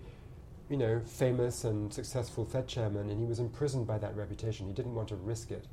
you 0.69 0.77
know, 0.77 1.01
famous 1.05 1.63
and 1.63 1.93
successful 1.93 2.45
Fed 2.45 2.67
chairman, 2.67 3.09
and 3.09 3.19
he 3.19 3.25
was 3.25 3.39
imprisoned 3.39 3.87
by 3.87 3.97
that 3.99 4.15
reputation. 4.15 4.67
He 4.67 4.73
didn't 4.73 4.95
want 4.95 5.07
to 5.09 5.15
risk 5.15 5.51
it. 5.51 5.65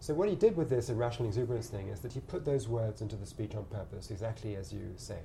So 0.00 0.14
what 0.14 0.28
he 0.28 0.34
did 0.34 0.56
with 0.56 0.68
this 0.68 0.90
irrational 0.90 1.28
exuberance 1.28 1.68
thing 1.68 1.88
is 1.88 2.00
that 2.00 2.12
he 2.12 2.20
put 2.20 2.44
those 2.44 2.66
words 2.66 3.02
into 3.02 3.14
the 3.14 3.26
speech 3.26 3.54
on 3.54 3.64
purpose, 3.66 4.10
exactly 4.10 4.56
as 4.56 4.72
you 4.72 4.94
say. 4.96 5.20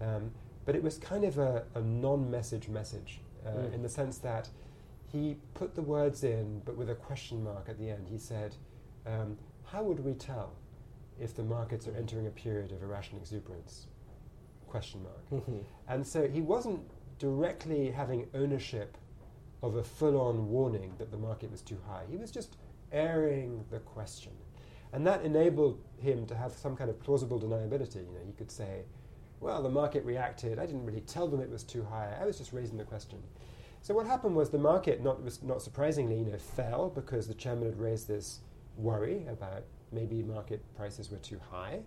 Um, 0.00 0.32
but 0.64 0.74
it 0.74 0.82
was 0.82 0.98
kind 0.98 1.24
of 1.24 1.38
a, 1.38 1.64
a 1.74 1.80
non-message 1.80 2.68
message, 2.68 3.20
uh, 3.46 3.50
mm. 3.50 3.72
in 3.72 3.82
the 3.82 3.88
sense 3.88 4.18
that 4.18 4.48
he 5.06 5.36
put 5.54 5.74
the 5.74 5.82
words 5.82 6.24
in, 6.24 6.60
but 6.64 6.76
with 6.76 6.90
a 6.90 6.94
question 6.94 7.42
mark 7.44 7.68
at 7.68 7.78
the 7.78 7.88
end. 7.88 8.08
He 8.08 8.18
said, 8.18 8.56
um, 9.06 9.38
"How 9.64 9.82
would 9.82 10.04
we 10.04 10.14
tell 10.14 10.52
if 11.20 11.34
the 11.34 11.42
markets 11.42 11.86
are 11.86 11.96
entering 11.96 12.26
a 12.26 12.30
period 12.30 12.72
of 12.72 12.82
irrational 12.82 13.20
exuberance?" 13.20 13.86
Question 14.68 15.02
mark. 15.02 15.42
Mm-hmm. 15.42 15.58
And 15.88 16.06
so 16.06 16.28
he 16.28 16.40
wasn't 16.40 16.80
directly 17.20 17.90
having 17.90 18.26
ownership 18.34 18.96
of 19.62 19.76
a 19.76 19.84
full-on 19.84 20.48
warning 20.48 20.94
that 20.98 21.12
the 21.12 21.18
market 21.18 21.50
was 21.52 21.60
too 21.60 21.78
high. 21.86 22.02
He 22.10 22.16
was 22.16 22.32
just 22.32 22.56
airing 22.90 23.64
the 23.70 23.78
question. 23.78 24.32
And 24.92 25.06
that 25.06 25.22
enabled 25.22 25.78
him 25.98 26.26
to 26.26 26.34
have 26.34 26.52
some 26.52 26.74
kind 26.76 26.90
of 26.90 26.98
plausible 26.98 27.38
deniability. 27.38 27.96
You 27.96 28.12
know, 28.12 28.26
he 28.26 28.32
could 28.32 28.50
say, 28.50 28.82
well, 29.38 29.62
the 29.62 29.68
market 29.68 30.04
reacted. 30.04 30.58
I 30.58 30.66
didn't 30.66 30.84
really 30.84 31.02
tell 31.02 31.28
them 31.28 31.40
it 31.40 31.50
was 31.50 31.62
too 31.62 31.84
high. 31.84 32.16
I 32.20 32.24
was 32.24 32.38
just 32.38 32.52
raising 32.52 32.78
the 32.78 32.84
question. 32.84 33.18
So 33.82 33.94
what 33.94 34.06
happened 34.06 34.34
was 34.34 34.50
the 34.50 34.58
market, 34.58 35.02
not, 35.02 35.20
not 35.42 35.62
surprisingly, 35.62 36.18
you 36.18 36.24
know, 36.24 36.38
fell 36.38 36.90
because 36.90 37.28
the 37.28 37.34
chairman 37.34 37.66
had 37.66 37.78
raised 37.78 38.08
this 38.08 38.40
worry 38.76 39.26
about 39.28 39.64
maybe 39.92 40.22
market 40.22 40.62
prices 40.74 41.10
were 41.10 41.18
too 41.18 41.40
high. 41.50 41.80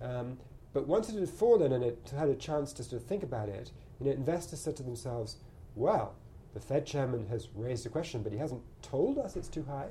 Um, 0.00 0.36
but 0.72 0.88
once 0.88 1.08
it 1.08 1.18
had 1.18 1.28
fallen 1.28 1.72
and 1.72 1.84
it 1.84 2.12
had 2.16 2.28
a 2.28 2.34
chance 2.34 2.72
to 2.74 2.82
sort 2.82 3.00
of 3.00 3.08
think 3.08 3.22
about 3.22 3.48
it, 3.48 3.70
you 4.00 4.06
know, 4.06 4.12
investors 4.12 4.60
said 4.60 4.76
to 4.76 4.82
themselves, 4.82 5.36
well, 5.74 6.14
the 6.54 6.60
Fed 6.60 6.86
chairman 6.86 7.26
has 7.28 7.48
raised 7.54 7.84
a 7.86 7.88
question, 7.88 8.22
but 8.22 8.32
he 8.32 8.38
hasn't 8.38 8.62
told 8.82 9.18
us 9.18 9.36
it's 9.36 9.48
too 9.48 9.64
high. 9.64 9.88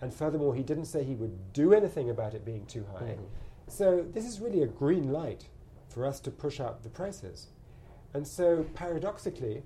And 0.00 0.12
furthermore, 0.12 0.54
he 0.54 0.62
didn't 0.62 0.86
say 0.86 1.04
he 1.04 1.14
would 1.14 1.52
do 1.52 1.72
anything 1.72 2.10
about 2.10 2.34
it 2.34 2.44
being 2.44 2.66
too 2.66 2.84
high. 2.92 3.12
Mm-hmm. 3.12 3.24
So 3.68 4.04
this 4.12 4.26
is 4.26 4.40
really 4.40 4.62
a 4.62 4.66
green 4.66 5.12
light 5.12 5.48
for 5.88 6.04
us 6.04 6.18
to 6.20 6.30
push 6.30 6.58
up 6.58 6.82
the 6.82 6.88
prices. 6.88 7.48
And 8.14 8.26
so 8.26 8.64
paradoxically, 8.74 9.62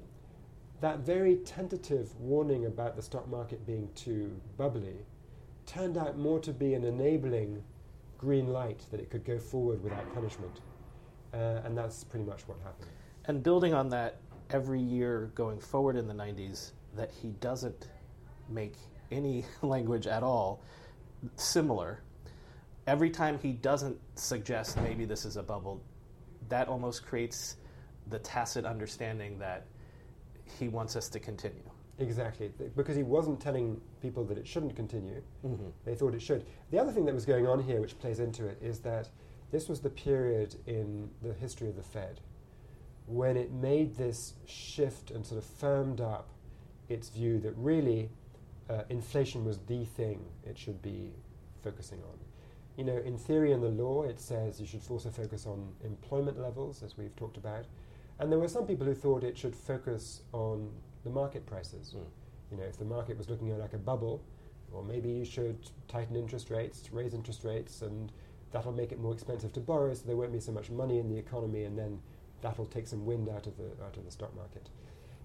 that 0.80 0.98
very 0.98 1.36
tentative 1.36 2.14
warning 2.20 2.66
about 2.66 2.96
the 2.96 3.02
stock 3.02 3.28
market 3.28 3.66
being 3.66 3.88
too 3.94 4.38
bubbly 4.58 5.06
turned 5.64 5.96
out 5.96 6.18
more 6.18 6.38
to 6.40 6.52
be 6.52 6.74
an 6.74 6.84
enabling 6.84 7.62
green 8.18 8.52
light 8.52 8.82
that 8.90 9.00
it 9.00 9.10
could 9.10 9.24
go 9.24 9.38
forward 9.38 9.82
without 9.82 10.12
punishment. 10.14 10.60
Uh, 11.32 11.60
and 11.64 11.76
that's 11.76 12.04
pretty 12.04 12.24
much 12.24 12.46
what 12.46 12.58
happened. 12.58 12.90
And 13.28 13.42
building 13.42 13.74
on 13.74 13.88
that, 13.90 14.20
every 14.50 14.80
year 14.80 15.30
going 15.34 15.58
forward 15.58 15.96
in 15.96 16.06
the 16.06 16.14
90s, 16.14 16.72
that 16.94 17.10
he 17.10 17.28
doesn't 17.40 17.88
make 18.48 18.74
any 19.10 19.44
language 19.62 20.06
at 20.06 20.22
all 20.22 20.62
similar. 21.34 22.00
Every 22.86 23.10
time 23.10 23.38
he 23.38 23.52
doesn't 23.52 23.98
suggest 24.14 24.80
maybe 24.80 25.04
this 25.04 25.24
is 25.24 25.36
a 25.36 25.42
bubble, 25.42 25.82
that 26.48 26.68
almost 26.68 27.04
creates 27.04 27.56
the 28.08 28.20
tacit 28.20 28.64
understanding 28.64 29.38
that 29.40 29.66
he 30.58 30.68
wants 30.68 30.94
us 30.94 31.08
to 31.08 31.18
continue. 31.18 31.68
Exactly, 31.98 32.52
because 32.76 32.94
he 32.94 33.02
wasn't 33.02 33.40
telling 33.40 33.80
people 34.02 34.22
that 34.26 34.38
it 34.38 34.46
shouldn't 34.46 34.76
continue. 34.76 35.20
Mm-hmm. 35.44 35.68
They 35.84 35.94
thought 35.94 36.14
it 36.14 36.22
should. 36.22 36.44
The 36.70 36.78
other 36.78 36.92
thing 36.92 37.06
that 37.06 37.14
was 37.14 37.24
going 37.24 37.46
on 37.46 37.60
here, 37.60 37.80
which 37.80 37.98
plays 37.98 38.20
into 38.20 38.46
it, 38.46 38.58
is 38.62 38.80
that 38.80 39.08
this 39.50 39.68
was 39.68 39.80
the 39.80 39.90
period 39.90 40.54
in 40.66 41.08
the 41.22 41.32
history 41.32 41.68
of 41.68 41.74
the 41.74 41.82
Fed 41.82 42.20
when 43.06 43.36
it 43.36 43.52
made 43.52 43.96
this 43.96 44.34
shift 44.46 45.10
and 45.10 45.24
sort 45.24 45.38
of 45.38 45.48
firmed 45.48 46.00
up 46.00 46.28
its 46.88 47.08
view 47.08 47.38
that 47.40 47.54
really 47.56 48.10
uh, 48.68 48.82
inflation 48.88 49.44
was 49.44 49.58
the 49.66 49.84
thing 49.84 50.24
it 50.44 50.58
should 50.58 50.82
be 50.82 51.12
focusing 51.62 52.00
on. 52.02 52.18
You 52.76 52.84
know, 52.84 52.96
in 52.98 53.16
theory 53.16 53.52
and 53.52 53.62
the 53.62 53.68
law, 53.68 54.02
it 54.02 54.20
says 54.20 54.60
you 54.60 54.66
should 54.66 54.82
also 54.90 55.10
focus 55.10 55.46
on 55.46 55.72
employment 55.84 56.38
levels, 56.38 56.82
as 56.82 56.98
we've 56.98 57.14
talked 57.16 57.36
about. 57.36 57.64
And 58.18 58.30
there 58.30 58.38
were 58.38 58.48
some 58.48 58.66
people 58.66 58.86
who 58.86 58.94
thought 58.94 59.24
it 59.24 59.36
should 59.36 59.54
focus 59.54 60.22
on 60.32 60.70
the 61.04 61.10
market 61.10 61.46
prices. 61.46 61.94
Mm. 61.96 62.04
You 62.50 62.56
know, 62.58 62.64
if 62.64 62.78
the 62.78 62.84
market 62.84 63.16
was 63.16 63.30
looking 63.30 63.56
like 63.58 63.72
a 63.72 63.78
bubble, 63.78 64.22
or 64.72 64.82
maybe 64.84 65.08
you 65.08 65.24
should 65.24 65.70
tighten 65.88 66.16
interest 66.16 66.50
rates, 66.50 66.88
raise 66.92 67.14
interest 67.14 67.44
rates, 67.44 67.82
and 67.82 68.12
that'll 68.52 68.72
make 68.72 68.92
it 68.92 69.00
more 69.00 69.12
expensive 69.12 69.52
to 69.54 69.60
borrow, 69.60 69.94
so 69.94 70.02
there 70.06 70.16
won't 70.16 70.32
be 70.32 70.40
so 70.40 70.52
much 70.52 70.70
money 70.70 70.98
in 70.98 71.08
the 71.08 71.16
economy, 71.16 71.64
and 71.64 71.78
then 71.78 72.00
that'll 72.42 72.66
take 72.66 72.86
some 72.86 73.04
wind 73.04 73.28
out 73.28 73.46
of 73.46 73.56
the 73.56 73.70
out 73.84 73.96
of 73.96 74.04
the 74.04 74.10
stock 74.10 74.34
market. 74.36 74.68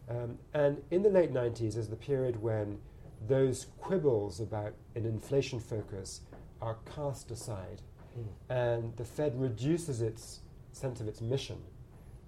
Um, 0.10 0.38
and 0.54 0.82
in 0.92 1.04
the 1.04 1.10
late 1.10 1.34
90s 1.34 1.78
is 1.78 1.88
the 1.88 1.96
period 1.96 2.42
when 2.42 2.80
those 3.28 3.68
quibbles 3.80 4.40
about 4.40 4.74
an 4.96 5.06
inflation 5.06 5.60
focus 5.60 6.22
are 6.62 6.78
cast 6.96 7.32
aside, 7.32 7.82
mm. 8.18 8.26
and 8.50 8.96
the 8.98 9.06
Fed 9.06 9.40
reduces 9.40 10.02
its 10.02 10.42
sense 10.72 11.00
of 11.00 11.08
its 11.08 11.22
mission 11.22 11.58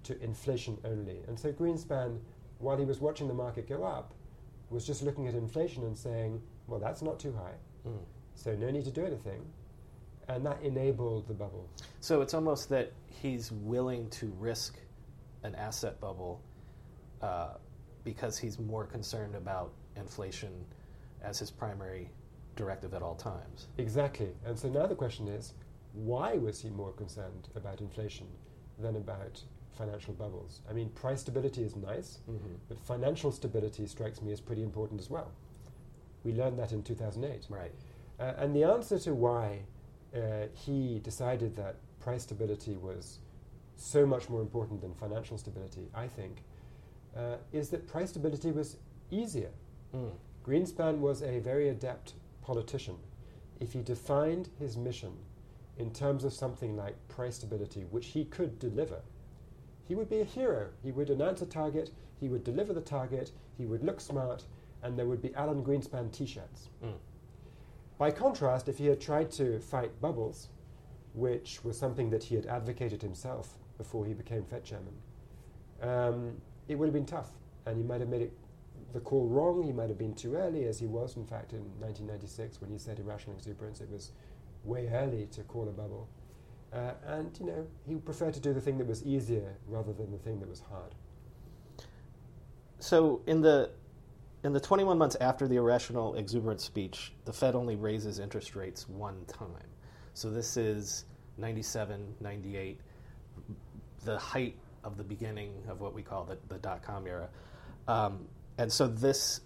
to 0.04 0.22
inflation 0.22 0.78
only. 0.86 1.22
And 1.28 1.40
so 1.40 1.52
Greenspan, 1.52 2.20
while 2.60 2.78
he 2.78 2.86
was 2.86 3.00
watching 3.00 3.28
the 3.28 3.34
market 3.34 3.68
go 3.68 3.84
up, 3.84 4.14
was 4.70 4.86
just 4.86 5.02
looking 5.02 5.28
at 5.28 5.34
inflation 5.34 5.84
and 5.84 5.98
saying, 5.98 6.42
"Well, 6.68 6.80
that's 6.80 7.02
not 7.02 7.20
too 7.20 7.34
high, 7.34 7.56
mm. 7.88 8.00
so 8.36 8.56
no 8.56 8.70
need 8.70 8.86
to 8.86 8.92
do 8.92 9.06
anything." 9.06 9.46
And 10.28 10.46
that 10.46 10.62
enabled 10.62 11.28
the 11.28 11.34
bubble. 11.34 11.70
So 12.00 12.22
it's 12.22 12.34
almost 12.34 12.70
that 12.70 12.94
he's 13.08 13.52
willing 13.52 14.10
to 14.12 14.28
risk 14.40 14.78
an 15.44 15.56
asset 15.56 16.00
bubble 16.00 16.42
uh, 17.22 17.56
because 18.04 18.38
he's 18.38 18.60
more 18.60 18.86
concerned 18.86 19.36
about 19.36 19.74
inflation 19.96 20.66
as 21.22 21.40
his 21.40 21.52
primary 21.52 22.10
directive 22.56 22.94
at 22.94 23.02
all 23.02 23.16
times. 23.16 23.68
Exactly. 23.78 24.30
And 24.46 24.58
so 24.58 24.70
now 24.70 24.86
the 24.86 24.96
question 24.96 25.28
is 25.28 25.54
why 25.94 26.34
was 26.34 26.60
he 26.62 26.70
more 26.70 26.92
concerned 26.92 27.50
about 27.56 27.80
inflation 27.82 28.28
than 28.80 28.96
about 28.96 29.42
financial 29.78 30.14
bubbles? 30.14 30.62
I 30.70 30.74
mean, 30.74 30.90
price 30.90 31.22
stability 31.22 31.64
is 31.64 31.76
nice, 31.76 32.20
mm-hmm. 32.30 32.56
but 32.68 32.80
financial 32.80 33.32
stability 33.32 33.86
strikes 33.86 34.22
me 34.22 34.32
as 34.32 34.42
pretty 34.42 34.64
important 34.64 35.00
as 35.00 35.10
well. 35.10 35.32
We 36.24 36.34
learned 36.34 36.58
that 36.60 36.72
in 36.72 36.84
2008. 36.84 37.46
Right. 37.50 37.72
Uh, 38.20 38.34
and 38.38 38.56
the 38.56 38.64
answer 38.64 39.00
to 39.00 39.14
why 39.14 39.60
uh, 40.16 40.48
he 40.54 41.00
decided 41.04 41.56
that 41.56 41.76
price 42.00 42.24
stability 42.24 42.76
was 42.76 43.20
so 43.76 44.06
much 44.06 44.30
more 44.30 44.42
important 44.42 44.82
than 44.82 44.94
financial 44.94 45.38
stability, 45.38 45.90
I 45.94 46.08
think, 46.08 46.44
uh, 47.18 47.38
is 47.52 47.70
that 47.70 47.88
price 47.88 48.10
stability 48.10 48.52
was 48.52 48.78
easier. 49.12 49.50
Mm. 49.96 50.12
Greenspan 50.46 51.00
was 51.00 51.22
a 51.22 51.40
very 51.40 51.70
adept 51.70 52.14
politician. 52.42 52.96
If 53.60 53.74
he 53.74 53.82
defined 53.82 54.50
his 54.60 54.78
mission 54.78 55.14
in 55.78 55.92
terms 55.92 56.24
of 56.24 56.34
something 56.34 56.76
like 56.76 56.96
price 57.08 57.36
stability, 57.36 57.86
which 57.90 58.08
he 58.08 58.26
could 58.26 58.60
deliver, 58.60 59.02
he 59.88 59.96
would 59.96 60.10
be 60.10 60.22
a 60.22 60.26
hero. 60.26 60.70
He 60.84 60.92
would 60.92 61.10
announce 61.10 61.42
a 61.42 61.46
target, 61.46 61.92
he 62.20 62.30
would 62.30 62.44
deliver 62.44 62.74
the 62.74 62.82
target, 62.82 63.32
he 63.58 63.66
would 63.66 63.84
look 63.84 64.00
smart, 64.00 64.44
and 64.82 64.98
there 64.98 65.06
would 65.06 65.22
be 65.22 65.34
Alan 65.36 65.64
Greenspan 65.64 66.12
t 66.12 66.26
shirts. 66.26 66.70
Mm. 66.84 66.94
By 68.04 68.12
contrast, 68.12 68.68
if 68.68 68.80
he 68.80 68.88
had 68.88 69.00
tried 69.00 69.32
to 69.32 69.62
fight 69.62 70.02
bubbles, 70.02 70.50
which 71.14 71.64
was 71.64 71.78
something 71.78 72.10
that 72.10 72.22
he 72.22 72.36
had 72.36 72.46
advocated 72.48 73.02
himself 73.02 73.58
before 73.78 74.06
he 74.06 74.14
became 74.14 74.44
Fed 74.44 74.66
chairman, 74.66 74.94
um, 75.82 76.34
it 76.68 76.76
would 76.76 76.88
have 76.88 76.94
been 76.94 77.06
tough, 77.06 77.30
and 77.66 77.78
he 77.78 77.84
might 77.84 78.02
have 78.02 78.10
made 78.10 78.24
it, 78.24 78.34
the 78.92 79.00
call 79.00 79.30
wrong. 79.30 79.64
He 79.64 79.72
might 79.72 79.88
have 79.88 79.98
been 79.98 80.14
too 80.14 80.36
early, 80.36 80.66
as 80.66 80.80
he 80.80 80.86
was, 80.86 81.16
in 81.16 81.26
fact, 81.26 81.54
in 81.54 81.60
1996 81.80 82.60
when 82.60 82.70
he 82.70 82.78
said 82.78 83.00
irrational 83.00 83.38
exuberance. 83.38 83.80
It 83.80 83.90
was 83.90 84.12
way 84.66 84.90
early 84.90 85.30
to 85.32 85.42
call 85.44 85.70
a 85.70 85.72
bubble. 85.72 86.10
Uh, 86.74 86.96
and, 87.08 87.32
you 87.40 87.46
know, 87.46 87.66
he 87.88 87.96
preferred 87.96 88.34
to 88.34 88.42
do 88.42 88.54
the 88.54 88.60
thing 88.60 88.78
that 88.80 88.88
was 88.88 89.02
easier 89.06 89.56
rather 89.66 89.94
than 89.94 90.12
the 90.12 90.18
thing 90.18 90.42
that 90.42 90.50
was 90.50 90.60
hard. 90.60 90.94
So, 92.80 93.22
in 93.28 93.40
the 93.40 93.70
in 94.44 94.52
the 94.52 94.60
21 94.60 94.98
months 94.98 95.16
after 95.22 95.48
the 95.48 95.56
irrational 95.56 96.16
exuberance 96.16 96.64
speech, 96.64 97.14
the 97.26 97.34
Fed 97.34 97.56
only 97.56 97.76
raises 97.76 98.20
interest 98.20 98.56
rates 98.56 98.88
one 98.90 99.24
time. 99.26 99.48
So 100.14 100.30
this 100.30 100.58
is 100.58 101.06
97, 101.38 102.16
98, 102.20 102.80
the 104.04 104.18
height 104.18 104.58
of 104.84 104.98
the 104.98 105.04
beginning 105.04 105.52
of 105.70 105.80
what 105.80 105.94
we 105.94 106.02
call 106.02 106.26
the, 106.26 106.38
the 106.50 106.60
dot 106.60 106.84
com 106.84 107.08
era. 107.08 107.30
Um, 107.88 108.28
and 108.58 108.72
so 108.72 108.88
this 108.88 109.42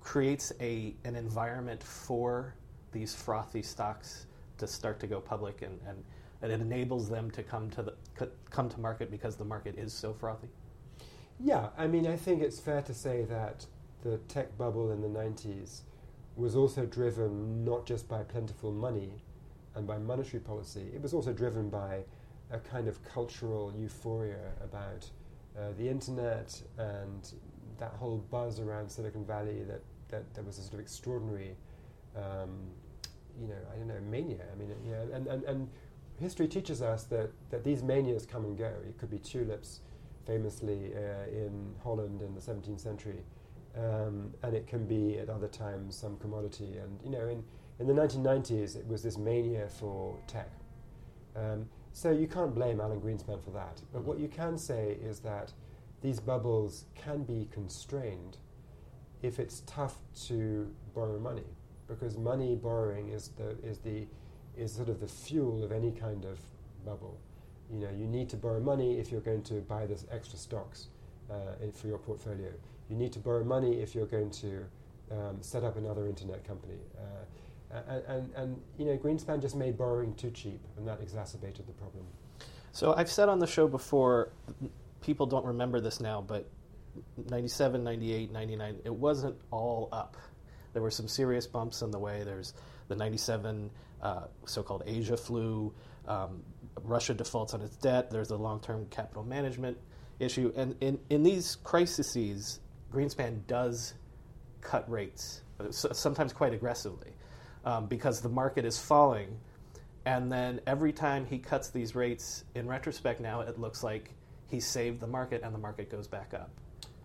creates 0.00 0.52
a, 0.60 0.94
an 1.04 1.14
environment 1.14 1.82
for 1.82 2.54
these 2.92 3.14
frothy 3.14 3.62
stocks 3.62 4.26
to 4.58 4.66
start 4.66 4.98
to 5.00 5.06
go 5.06 5.20
public 5.20 5.60
and, 5.60 5.78
and, 5.86 6.02
and 6.40 6.50
it 6.50 6.60
enables 6.60 7.10
them 7.10 7.30
to 7.32 7.42
come 7.42 7.68
to, 7.70 7.82
the, 7.82 8.30
come 8.48 8.70
to 8.70 8.80
market 8.80 9.10
because 9.10 9.36
the 9.36 9.44
market 9.44 9.78
is 9.78 9.92
so 9.92 10.14
frothy? 10.14 10.48
Yeah, 11.38 11.68
I 11.76 11.86
mean, 11.86 12.06
I 12.06 12.16
think 12.16 12.42
it's 12.42 12.58
fair 12.58 12.82
to 12.82 12.94
say 12.94 13.24
that 13.24 13.66
the 14.02 14.18
tech 14.28 14.56
bubble 14.56 14.90
in 14.90 15.02
the 15.02 15.08
90s 15.08 15.80
was 16.36 16.56
also 16.56 16.86
driven 16.86 17.64
not 17.64 17.86
just 17.86 18.08
by 18.08 18.22
plentiful 18.22 18.72
money 18.72 19.22
and 19.74 19.86
by 19.86 19.98
monetary 19.98 20.40
policy, 20.40 20.86
it 20.94 21.02
was 21.02 21.12
also 21.12 21.32
driven 21.32 21.68
by 21.68 22.04
a 22.50 22.58
kind 22.58 22.88
of 22.88 23.02
cultural 23.04 23.72
euphoria 23.76 24.52
about 24.62 25.10
uh, 25.58 25.72
the 25.78 25.88
internet 25.88 26.60
and 26.78 27.32
that 27.78 27.92
whole 27.92 28.18
buzz 28.30 28.60
around 28.60 28.88
Silicon 28.90 29.24
Valley 29.24 29.62
that, 29.64 29.82
that 30.08 30.32
there 30.34 30.44
was 30.44 30.58
a 30.58 30.62
sort 30.62 30.74
of 30.74 30.80
extraordinary, 30.80 31.56
um, 32.16 32.50
you 33.40 33.48
know, 33.48 33.54
I 33.72 33.76
don't 33.76 33.88
know, 33.88 34.00
mania. 34.10 34.44
I 34.52 34.58
mean, 34.58 34.70
you 34.84 34.92
know, 34.92 35.08
and, 35.12 35.26
and, 35.26 35.44
and 35.44 35.68
history 36.18 36.48
teaches 36.48 36.80
us 36.80 37.04
that, 37.04 37.30
that 37.50 37.64
these 37.64 37.82
manias 37.82 38.24
come 38.24 38.44
and 38.44 38.56
go. 38.56 38.72
It 38.88 38.96
could 38.98 39.10
be 39.10 39.18
tulips, 39.18 39.80
famously 40.26 40.92
uh, 40.94 41.30
in 41.30 41.74
Holland 41.82 42.22
in 42.22 42.34
the 42.34 42.40
17th 42.40 42.80
century, 42.80 43.22
um, 43.76 44.32
and 44.42 44.54
it 44.54 44.66
can 44.66 44.86
be 44.86 45.18
at 45.18 45.28
other 45.28 45.48
times 45.48 45.96
some 45.96 46.16
commodity. 46.18 46.76
And 46.78 46.98
you 47.04 47.10
know, 47.10 47.28
in, 47.28 47.44
in 47.78 47.86
the 47.86 47.94
1990s, 47.94 48.76
it 48.76 48.86
was 48.86 49.02
this 49.02 49.18
mania 49.18 49.68
for 49.68 50.18
tech. 50.26 50.50
Um, 51.36 51.68
so 51.92 52.10
you 52.10 52.26
can't 52.26 52.54
blame 52.54 52.80
Alan 52.80 53.00
Greenspan 53.00 53.42
for 53.42 53.50
that. 53.50 53.80
But 53.92 54.02
what 54.04 54.18
you 54.18 54.28
can 54.28 54.58
say 54.58 54.98
is 55.02 55.20
that 55.20 55.52
these 56.02 56.20
bubbles 56.20 56.84
can 56.94 57.22
be 57.22 57.48
constrained 57.50 58.36
if 59.22 59.38
it's 59.38 59.62
tough 59.66 59.96
to 60.26 60.70
borrow 60.94 61.18
money, 61.18 61.46
because 61.88 62.16
money 62.16 62.54
borrowing 62.54 63.08
is 63.08 63.30
the 63.36 63.56
is 63.66 63.78
the 63.78 64.06
is 64.56 64.72
sort 64.72 64.88
of 64.88 65.00
the 65.00 65.08
fuel 65.08 65.64
of 65.64 65.72
any 65.72 65.90
kind 65.90 66.24
of 66.24 66.38
bubble. 66.84 67.18
You 67.72 67.80
know, 67.80 67.90
you 67.90 68.06
need 68.06 68.28
to 68.30 68.36
borrow 68.36 68.60
money 68.60 68.98
if 68.98 69.10
you're 69.10 69.20
going 69.20 69.42
to 69.44 69.54
buy 69.54 69.86
this 69.86 70.06
extra 70.10 70.38
stocks 70.38 70.88
uh, 71.30 71.34
for 71.72 71.88
your 71.88 71.98
portfolio. 71.98 72.50
You 72.88 72.96
need 72.96 73.12
to 73.12 73.18
borrow 73.18 73.44
money 73.44 73.80
if 73.80 73.94
you're 73.94 74.06
going 74.06 74.30
to 74.30 74.64
um, 75.10 75.38
set 75.40 75.64
up 75.64 75.76
another 75.76 76.06
internet 76.06 76.46
company. 76.46 76.78
Uh, 76.96 77.80
and, 77.88 78.04
and, 78.06 78.34
and, 78.36 78.62
you 78.78 78.86
know, 78.86 78.96
Greenspan 78.96 79.40
just 79.40 79.56
made 79.56 79.76
borrowing 79.76 80.14
too 80.14 80.30
cheap, 80.30 80.60
and 80.76 80.86
that 80.86 81.00
exacerbated 81.00 81.66
the 81.66 81.72
problem. 81.72 82.04
So 82.72 82.94
I've 82.94 83.10
said 83.10 83.28
on 83.28 83.38
the 83.38 83.46
show 83.46 83.66
before, 83.66 84.30
people 85.00 85.26
don't 85.26 85.44
remember 85.44 85.80
this 85.80 86.00
now, 86.00 86.20
but 86.20 86.48
97, 87.30 87.82
98, 87.82 88.32
99, 88.32 88.76
it 88.84 88.94
wasn't 88.94 89.36
all 89.50 89.88
up. 89.92 90.16
There 90.76 90.82
were 90.82 90.90
some 90.90 91.08
serious 91.08 91.46
bumps 91.46 91.80
in 91.80 91.90
the 91.90 91.98
way. 91.98 92.22
There's 92.22 92.52
the 92.88 92.96
97 92.96 93.70
uh, 94.02 94.24
so 94.44 94.62
called 94.62 94.82
Asia 94.84 95.16
flu. 95.16 95.72
Um, 96.06 96.42
Russia 96.82 97.14
defaults 97.14 97.54
on 97.54 97.62
its 97.62 97.76
debt. 97.76 98.10
There's 98.10 98.28
a 98.28 98.36
long 98.36 98.60
term 98.60 98.84
capital 98.90 99.24
management 99.24 99.78
issue. 100.20 100.52
And 100.54 100.76
in, 100.82 100.98
in 101.08 101.22
these 101.22 101.56
crises, 101.64 102.60
Greenspan 102.92 103.46
does 103.46 103.94
cut 104.60 104.86
rates, 104.90 105.40
sometimes 105.70 106.34
quite 106.34 106.52
aggressively, 106.52 107.12
um, 107.64 107.86
because 107.86 108.20
the 108.20 108.28
market 108.28 108.66
is 108.66 108.78
falling. 108.78 109.38
And 110.04 110.30
then 110.30 110.60
every 110.66 110.92
time 110.92 111.24
he 111.24 111.38
cuts 111.38 111.70
these 111.70 111.94
rates, 111.94 112.44
in 112.54 112.68
retrospect 112.68 113.22
now, 113.22 113.40
it 113.40 113.58
looks 113.58 113.82
like 113.82 114.10
he 114.50 114.60
saved 114.60 115.00
the 115.00 115.06
market 115.06 115.40
and 115.42 115.54
the 115.54 115.58
market 115.58 115.90
goes 115.90 116.06
back 116.06 116.34
up. 116.34 116.50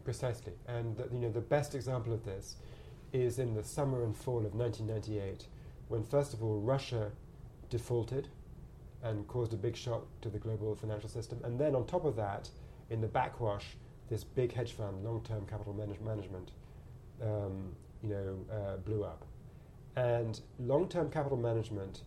Precisely. 0.04 0.52
And 0.68 0.98
the, 0.98 1.08
you 1.14 1.20
know, 1.20 1.32
the 1.32 1.40
best 1.40 1.74
example 1.74 2.12
of 2.12 2.26
this 2.26 2.58
is 3.14 3.40
in 3.40 3.54
the 3.54 3.64
summer 3.64 4.04
and 4.04 4.16
fall 4.16 4.46
of 4.46 4.56
1998, 4.56 5.48
when 5.88 6.04
first 6.04 6.34
of 6.34 6.44
all 6.44 6.60
Russia 6.60 7.12
defaulted 7.70 8.28
and 9.04 9.28
caused 9.28 9.54
a 9.54 9.58
big 9.58 9.76
shock 9.76 10.06
to 10.22 10.30
the 10.30 10.38
global 10.38 10.76
financial 10.76 11.10
system. 11.10 11.40
And 11.44 11.60
then 11.60 11.76
on 11.76 11.86
top 11.86 12.06
of 12.06 12.16
that, 12.18 12.50
in 12.90 13.02
the 13.02 13.08
backwash, 13.08 13.66
this 14.10 14.24
big 14.24 14.54
hedge 14.54 14.74
fund, 14.74 15.04
long-term 15.04 15.46
capital 15.48 15.74
manage- 15.74 16.02
management, 16.02 16.52
um, 17.22 17.76
you 18.02 18.10
know, 18.10 18.46
uh, 18.52 18.78
blew 18.78 19.04
up. 19.04 19.26
And 19.96 20.40
long-term 20.60 21.10
capital 21.10 21.38
management 21.38 22.04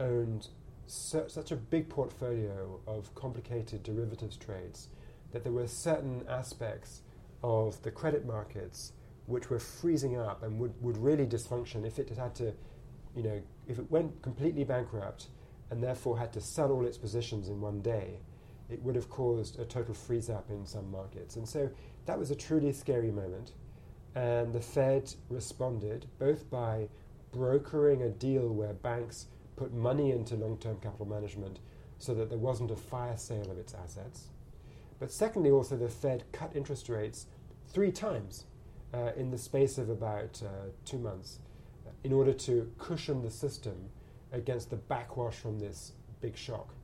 owned 0.00 0.48
su- 0.86 1.28
such 1.28 1.50
a 1.52 1.56
big 1.56 1.88
portfolio 1.88 2.80
of 2.86 3.14
complicated 3.14 3.82
derivatives 3.82 4.36
trades 4.36 4.88
that 5.32 5.42
there 5.42 5.52
were 5.52 5.68
certain 5.68 6.24
aspects 6.28 7.02
of 7.42 7.82
the 7.82 7.90
credit 7.90 8.24
markets 8.26 8.92
which 9.28 9.50
were 9.50 9.58
freezing 9.58 10.18
up 10.18 10.42
and 10.42 10.58
would, 10.58 10.72
would 10.82 10.96
really 10.96 11.26
dysfunction 11.26 11.86
if 11.86 11.98
it 11.98 12.08
had 12.16 12.34
to, 12.34 12.52
you 13.14 13.22
know, 13.22 13.40
if 13.68 13.78
it 13.78 13.90
went 13.90 14.22
completely 14.22 14.64
bankrupt 14.64 15.28
and 15.70 15.82
therefore 15.82 16.18
had 16.18 16.32
to 16.32 16.40
sell 16.40 16.72
all 16.72 16.86
its 16.86 16.96
positions 16.96 17.48
in 17.48 17.60
one 17.60 17.82
day, 17.82 18.20
it 18.70 18.82
would 18.82 18.94
have 18.94 19.10
caused 19.10 19.60
a 19.60 19.66
total 19.66 19.92
freeze 19.92 20.30
up 20.30 20.48
in 20.48 20.64
some 20.64 20.90
markets. 20.90 21.36
And 21.36 21.46
so 21.46 21.70
that 22.06 22.18
was 22.18 22.30
a 22.30 22.34
truly 22.34 22.72
scary 22.72 23.10
moment. 23.10 23.52
And 24.14 24.54
the 24.54 24.62
Fed 24.62 25.12
responded 25.28 26.06
both 26.18 26.48
by 26.50 26.88
brokering 27.30 28.02
a 28.02 28.08
deal 28.08 28.48
where 28.48 28.72
banks 28.72 29.26
put 29.56 29.74
money 29.74 30.10
into 30.10 30.36
long 30.36 30.56
term 30.56 30.78
capital 30.80 31.04
management 31.04 31.58
so 31.98 32.14
that 32.14 32.30
there 32.30 32.38
wasn't 32.38 32.70
a 32.70 32.76
fire 32.76 33.18
sale 33.18 33.50
of 33.50 33.58
its 33.58 33.74
assets. 33.74 34.28
But 34.98 35.12
secondly, 35.12 35.50
also, 35.50 35.76
the 35.76 35.88
Fed 35.88 36.24
cut 36.32 36.56
interest 36.56 36.88
rates 36.88 37.26
three 37.68 37.92
times 37.92 38.46
uh, 38.94 39.12
in 39.16 39.30
the 39.30 39.38
space 39.38 39.78
of 39.78 39.90
about 39.90 40.40
uh, 40.44 40.70
two 40.84 40.98
months 40.98 41.40
uh, 41.86 41.90
in 42.04 42.12
order 42.12 42.32
to 42.32 42.70
cushion 42.78 43.22
the 43.22 43.30
system 43.30 43.90
against 44.32 44.70
the 44.70 44.76
backwash 44.76 45.34
from 45.34 45.58
this 45.58 45.92
big 46.20 46.36
shock. 46.36 46.74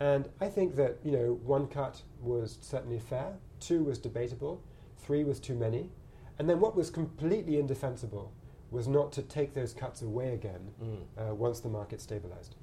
And 0.00 0.28
I 0.40 0.48
think 0.48 0.76
that 0.76 0.98
you 1.04 1.12
know 1.12 1.40
one 1.44 1.66
cut 1.66 2.02
was 2.20 2.58
certainly 2.60 2.98
fair, 2.98 3.34
two 3.60 3.84
was 3.84 3.98
debatable, 3.98 4.62
three 4.98 5.24
was 5.24 5.38
too 5.38 5.54
many, 5.54 5.90
and 6.38 6.48
then 6.48 6.60
what 6.60 6.74
was 6.74 6.90
completely 6.90 7.58
indefensible 7.58 8.32
was 8.70 8.88
not 8.88 9.12
to 9.12 9.22
take 9.22 9.52
those 9.52 9.74
cuts 9.74 10.02
away 10.02 10.32
again 10.32 10.70
mm. 10.82 10.98
uh, 11.18 11.34
once 11.34 11.60
the 11.60 11.68
market 11.68 12.00
stabilized. 12.00 12.56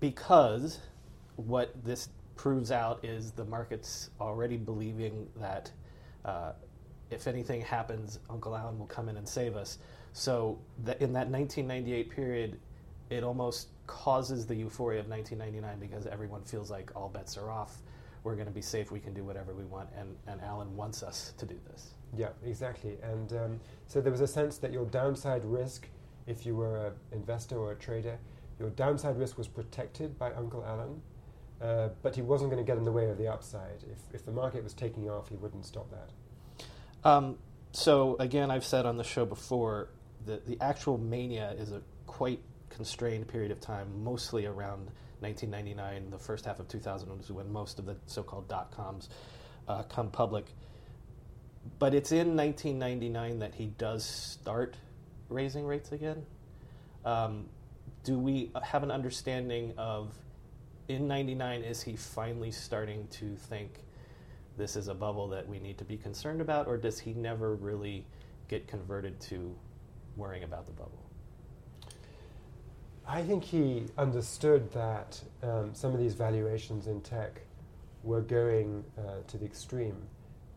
Because 0.00 0.80
what 1.36 1.72
this 1.84 2.08
proves 2.34 2.72
out 2.72 3.04
is 3.04 3.30
the 3.32 3.44
market's 3.44 4.10
already 4.20 4.56
believing 4.56 5.28
that 5.36 5.70
uh, 6.24 6.52
if 7.12 7.26
anything 7.26 7.60
happens, 7.60 8.18
Uncle 8.30 8.56
Alan 8.56 8.78
will 8.78 8.86
come 8.86 9.08
in 9.08 9.16
and 9.16 9.28
save 9.28 9.56
us. 9.56 9.78
So 10.12 10.58
that 10.84 11.00
in 11.00 11.12
that 11.12 11.28
1998 11.28 12.10
period, 12.10 12.60
it 13.10 13.22
almost 13.22 13.68
causes 13.86 14.46
the 14.46 14.54
euphoria 14.54 15.00
of 15.00 15.08
1999 15.08 15.78
because 15.78 16.06
everyone 16.06 16.42
feels 16.42 16.70
like 16.70 16.90
all 16.96 17.08
bets 17.08 17.36
are 17.36 17.50
off. 17.50 17.78
We're 18.24 18.34
going 18.34 18.46
to 18.46 18.52
be 18.52 18.62
safe. 18.62 18.90
We 18.90 19.00
can 19.00 19.14
do 19.14 19.24
whatever 19.24 19.52
we 19.52 19.64
want, 19.64 19.88
and, 19.98 20.16
and 20.26 20.40
Alan 20.40 20.76
wants 20.76 21.02
us 21.02 21.32
to 21.38 21.46
do 21.46 21.58
this. 21.70 21.90
Yeah, 22.16 22.28
exactly. 22.44 22.98
And 23.02 23.32
um, 23.32 23.60
so 23.88 24.00
there 24.00 24.12
was 24.12 24.20
a 24.20 24.26
sense 24.26 24.58
that 24.58 24.72
your 24.72 24.84
downside 24.86 25.44
risk, 25.44 25.88
if 26.26 26.46
you 26.46 26.54
were 26.54 26.86
an 26.86 26.92
investor 27.10 27.56
or 27.56 27.72
a 27.72 27.74
trader, 27.74 28.18
your 28.60 28.70
downside 28.70 29.18
risk 29.18 29.38
was 29.38 29.48
protected 29.48 30.18
by 30.18 30.32
Uncle 30.34 30.64
Alan, 30.64 31.00
uh, 31.60 31.88
but 32.02 32.14
he 32.14 32.22
wasn't 32.22 32.50
going 32.50 32.64
to 32.64 32.66
get 32.66 32.78
in 32.78 32.84
the 32.84 32.92
way 32.92 33.10
of 33.10 33.18
the 33.18 33.26
upside. 33.26 33.82
If, 33.90 34.14
if 34.14 34.24
the 34.24 34.32
market 34.32 34.62
was 34.62 34.72
taking 34.72 35.10
off, 35.10 35.28
he 35.28 35.36
wouldn't 35.36 35.66
stop 35.66 35.90
that. 35.90 36.10
Um, 37.04 37.38
so 37.72 38.16
again, 38.18 38.50
I've 38.50 38.64
said 38.64 38.86
on 38.86 38.96
the 38.96 39.04
show 39.04 39.24
before 39.24 39.88
that 40.26 40.46
the 40.46 40.58
actual 40.60 40.98
mania 40.98 41.54
is 41.58 41.72
a 41.72 41.82
quite 42.06 42.40
constrained 42.70 43.28
period 43.28 43.50
of 43.50 43.60
time, 43.60 44.04
mostly 44.04 44.46
around 44.46 44.90
1999, 45.20 46.10
the 46.10 46.18
first 46.18 46.44
half 46.44 46.58
of 46.58 46.68
2000 46.68 47.16
was 47.16 47.30
when 47.30 47.52
most 47.52 47.78
of 47.78 47.86
the 47.86 47.96
so-called 48.06 48.48
dot 48.48 48.70
coms 48.72 49.08
uh, 49.68 49.82
come 49.84 50.10
public. 50.10 50.46
But 51.78 51.94
it's 51.94 52.10
in 52.10 52.36
1999 52.36 53.38
that 53.38 53.54
he 53.54 53.66
does 53.66 54.04
start 54.04 54.76
raising 55.28 55.64
rates 55.64 55.92
again. 55.92 56.26
Um, 57.04 57.48
do 58.04 58.18
we 58.18 58.50
have 58.62 58.82
an 58.82 58.90
understanding 58.90 59.74
of 59.78 60.12
in 60.88 61.06
99 61.06 61.62
is 61.62 61.82
he 61.82 61.96
finally 61.96 62.50
starting 62.50 63.06
to 63.08 63.36
think 63.36 63.84
this 64.56 64.76
is 64.76 64.88
a 64.88 64.94
bubble 64.94 65.28
that 65.28 65.48
we 65.48 65.58
need 65.58 65.78
to 65.78 65.84
be 65.84 65.96
concerned 65.96 66.40
about, 66.40 66.66
or 66.66 66.76
does 66.76 66.98
he 66.98 67.14
never 67.14 67.54
really 67.54 68.04
get 68.48 68.66
converted 68.68 69.18
to 69.20 69.54
worrying 70.16 70.44
about 70.44 70.66
the 70.66 70.72
bubble? 70.72 71.02
I 73.06 73.22
think 73.22 73.42
he 73.42 73.84
understood 73.98 74.70
that 74.72 75.20
um, 75.42 75.74
some 75.74 75.92
of 75.92 75.98
these 75.98 76.14
valuations 76.14 76.86
in 76.86 77.00
tech 77.00 77.40
were 78.04 78.20
going 78.20 78.84
uh, 78.98 79.26
to 79.26 79.38
the 79.38 79.44
extreme, 79.44 79.96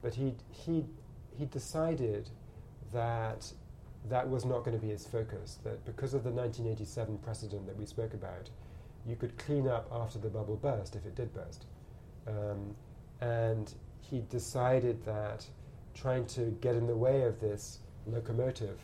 but 0.01 0.13
he 0.13 0.35
he 0.51 0.85
he 1.37 1.45
decided 1.45 2.29
that 2.93 3.51
that 4.09 4.29
was 4.29 4.45
not 4.45 4.63
going 4.63 4.77
to 4.77 4.81
be 4.81 4.91
his 4.91 5.05
focus. 5.05 5.57
That 5.63 5.83
because 5.85 6.13
of 6.13 6.23
the 6.23 6.29
1987 6.29 7.17
precedent 7.19 7.65
that 7.65 7.77
we 7.77 7.85
spoke 7.85 8.13
about, 8.13 8.49
you 9.07 9.15
could 9.15 9.37
clean 9.37 9.67
up 9.67 9.89
after 9.91 10.19
the 10.19 10.29
bubble 10.29 10.55
burst 10.55 10.95
if 10.95 11.05
it 11.05 11.15
did 11.15 11.33
burst, 11.33 11.65
um, 12.27 12.75
and 13.21 13.73
he 14.09 14.21
decided 14.29 15.03
that 15.05 15.45
trying 15.93 16.25
to 16.27 16.57
get 16.61 16.75
in 16.75 16.87
the 16.87 16.95
way 16.95 17.23
of 17.23 17.39
this 17.39 17.79
locomotive 18.05 18.79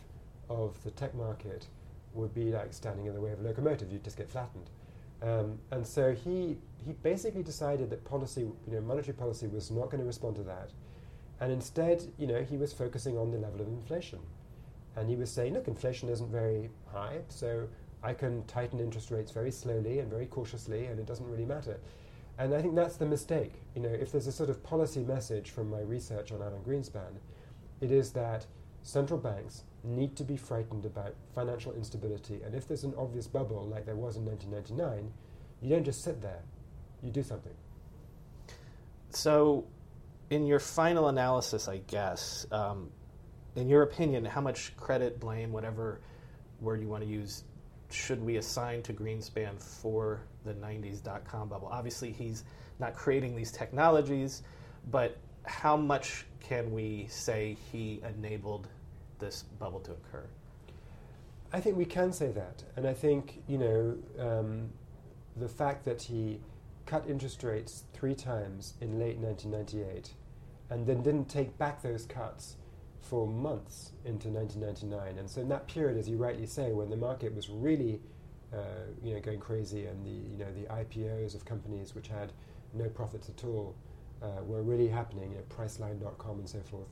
of 0.49 0.81
the 0.83 0.91
tech 0.91 1.13
market 1.13 1.67
would 2.13 2.33
be 2.33 2.45
like 2.45 2.73
standing 2.73 3.05
in 3.05 3.13
the 3.13 3.21
way 3.21 3.31
of 3.31 3.39
a 3.39 3.43
locomotive. 3.43 3.91
You'd 3.91 4.03
just 4.03 4.17
get 4.17 4.29
flattened. 4.29 4.69
Um, 5.21 5.59
and 5.71 5.85
so 5.85 6.13
he, 6.13 6.57
he 6.83 6.93
basically 7.03 7.43
decided 7.43 7.89
that 7.91 8.03
policy, 8.03 8.41
you 8.41 8.73
know, 8.73 8.81
monetary 8.81 9.13
policy 9.13 9.47
was 9.47 9.69
not 9.69 9.85
going 9.85 9.99
to 9.99 10.07
respond 10.07 10.35
to 10.37 10.43
that. 10.43 10.71
And 11.39 11.51
instead, 11.51 12.03
you 12.17 12.27
know, 12.27 12.43
he 12.43 12.57
was 12.57 12.73
focusing 12.73 13.17
on 13.17 13.31
the 13.31 13.37
level 13.37 13.61
of 13.61 13.67
inflation. 13.67 14.19
And 14.95 15.09
he 15.09 15.15
was 15.15 15.31
saying, 15.31 15.53
look, 15.53 15.67
inflation 15.67 16.09
isn't 16.09 16.29
very 16.31 16.69
high, 16.91 17.19
so 17.29 17.67
I 18.03 18.13
can 18.13 18.43
tighten 18.45 18.79
interest 18.79 19.11
rates 19.11 19.31
very 19.31 19.51
slowly 19.51 19.99
and 19.99 20.09
very 20.09 20.25
cautiously, 20.25 20.87
and 20.87 20.99
it 20.99 21.05
doesn't 21.05 21.29
really 21.29 21.45
matter. 21.45 21.79
And 22.37 22.53
I 22.53 22.61
think 22.61 22.75
that's 22.75 22.97
the 22.97 23.05
mistake. 23.05 23.53
You 23.75 23.81
know, 23.81 23.89
if 23.89 24.11
there's 24.11 24.27
a 24.27 24.31
sort 24.31 24.49
of 24.49 24.63
policy 24.63 25.01
message 25.01 25.51
from 25.51 25.69
my 25.69 25.81
research 25.81 26.31
on 26.31 26.41
Alan 26.41 26.61
Greenspan, 26.63 27.17
it 27.81 27.91
is 27.91 28.11
that 28.11 28.45
central 28.81 29.19
banks 29.19 29.63
need 29.83 30.15
to 30.15 30.23
be 30.23 30.37
frightened 30.37 30.85
about 30.85 31.15
financial 31.33 31.73
instability. 31.73 32.41
And 32.43 32.55
if 32.55 32.67
there's 32.67 32.83
an 32.83 32.93
obvious 32.97 33.27
bubble 33.27 33.67
like 33.67 33.85
there 33.85 33.95
was 33.95 34.17
in 34.17 34.25
1999, 34.25 35.11
you 35.61 35.69
don't 35.69 35.83
just 35.83 36.03
sit 36.03 36.21
there, 36.21 36.41
you 37.03 37.11
do 37.11 37.23
something. 37.23 37.53
So, 39.09 39.65
in 40.29 40.47
your 40.47 40.59
final 40.59 41.09
analysis, 41.09 41.67
I 41.67 41.77
guess, 41.87 42.47
um, 42.51 42.89
in 43.55 43.67
your 43.67 43.83
opinion, 43.83 44.23
how 44.23 44.41
much 44.41 44.75
credit, 44.77 45.19
blame, 45.19 45.51
whatever 45.51 45.99
word 46.61 46.81
you 46.81 46.87
want 46.87 47.03
to 47.03 47.09
use, 47.09 47.43
should 47.93 48.23
we 48.23 48.37
assign 48.37 48.81
to 48.83 48.93
Greenspan 48.93 49.61
for 49.61 50.21
the 50.45 50.53
90s 50.53 51.03
dot 51.03 51.25
com 51.25 51.49
bubble? 51.49 51.67
Obviously, 51.71 52.11
he's 52.11 52.43
not 52.79 52.95
creating 52.95 53.35
these 53.35 53.51
technologies, 53.51 54.43
but 54.89 55.17
how 55.45 55.75
much 55.77 56.25
can 56.39 56.71
we 56.71 57.07
say 57.09 57.57
he 57.71 58.01
enabled 58.07 58.67
this 59.19 59.43
bubble 59.59 59.79
to 59.81 59.91
occur? 59.91 60.25
I 61.53 61.59
think 61.59 61.77
we 61.77 61.85
can 61.85 62.13
say 62.13 62.31
that. 62.31 62.63
And 62.75 62.87
I 62.87 62.93
think, 62.93 63.43
you 63.47 63.57
know, 63.57 63.97
um, 64.19 64.69
the 65.35 65.49
fact 65.49 65.85
that 65.85 66.01
he 66.01 66.39
cut 66.85 67.05
interest 67.07 67.43
rates 67.43 67.83
three 67.93 68.15
times 68.15 68.73
in 68.81 68.99
late 68.99 69.17
1998 69.17 70.13
and 70.69 70.85
then 70.87 71.01
didn't 71.03 71.25
take 71.25 71.57
back 71.57 71.81
those 71.81 72.05
cuts 72.05 72.55
for 73.01 73.27
months 73.27 73.91
into 74.05 74.29
1999. 74.29 75.17
And 75.17 75.29
so 75.29 75.41
in 75.41 75.49
that 75.49 75.67
period, 75.67 75.97
as 75.97 76.07
you 76.07 76.17
rightly 76.17 76.45
say, 76.45 76.71
when 76.71 76.89
the 76.89 76.97
market 76.97 77.33
was 77.33 77.49
really, 77.49 77.99
uh, 78.53 78.57
you 79.03 79.13
know, 79.13 79.19
going 79.19 79.39
crazy 79.39 79.85
and 79.85 80.05
the, 80.05 80.31
you 80.31 80.37
know, 80.37 80.51
the 80.53 80.67
IPOs 80.73 81.35
of 81.35 81.43
companies 81.43 81.95
which 81.95 82.07
had 82.07 82.31
no 82.73 82.87
profits 82.89 83.29
at 83.29 83.43
all 83.43 83.75
uh, 84.21 84.43
were 84.43 84.61
really 84.61 84.87
happening, 84.87 85.31
you 85.31 85.37
know, 85.37 85.43
Priceline.com 85.49 86.39
and 86.39 86.47
so 86.47 86.59
forth, 86.61 86.87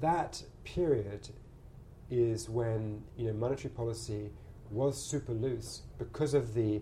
that 0.00 0.42
period 0.64 1.28
is 2.10 2.48
when, 2.48 3.02
you 3.16 3.26
know, 3.26 3.32
monetary 3.32 3.72
policy 3.72 4.30
was 4.70 5.00
super 5.00 5.32
loose 5.32 5.82
because 5.98 6.34
of 6.34 6.54
the 6.54 6.80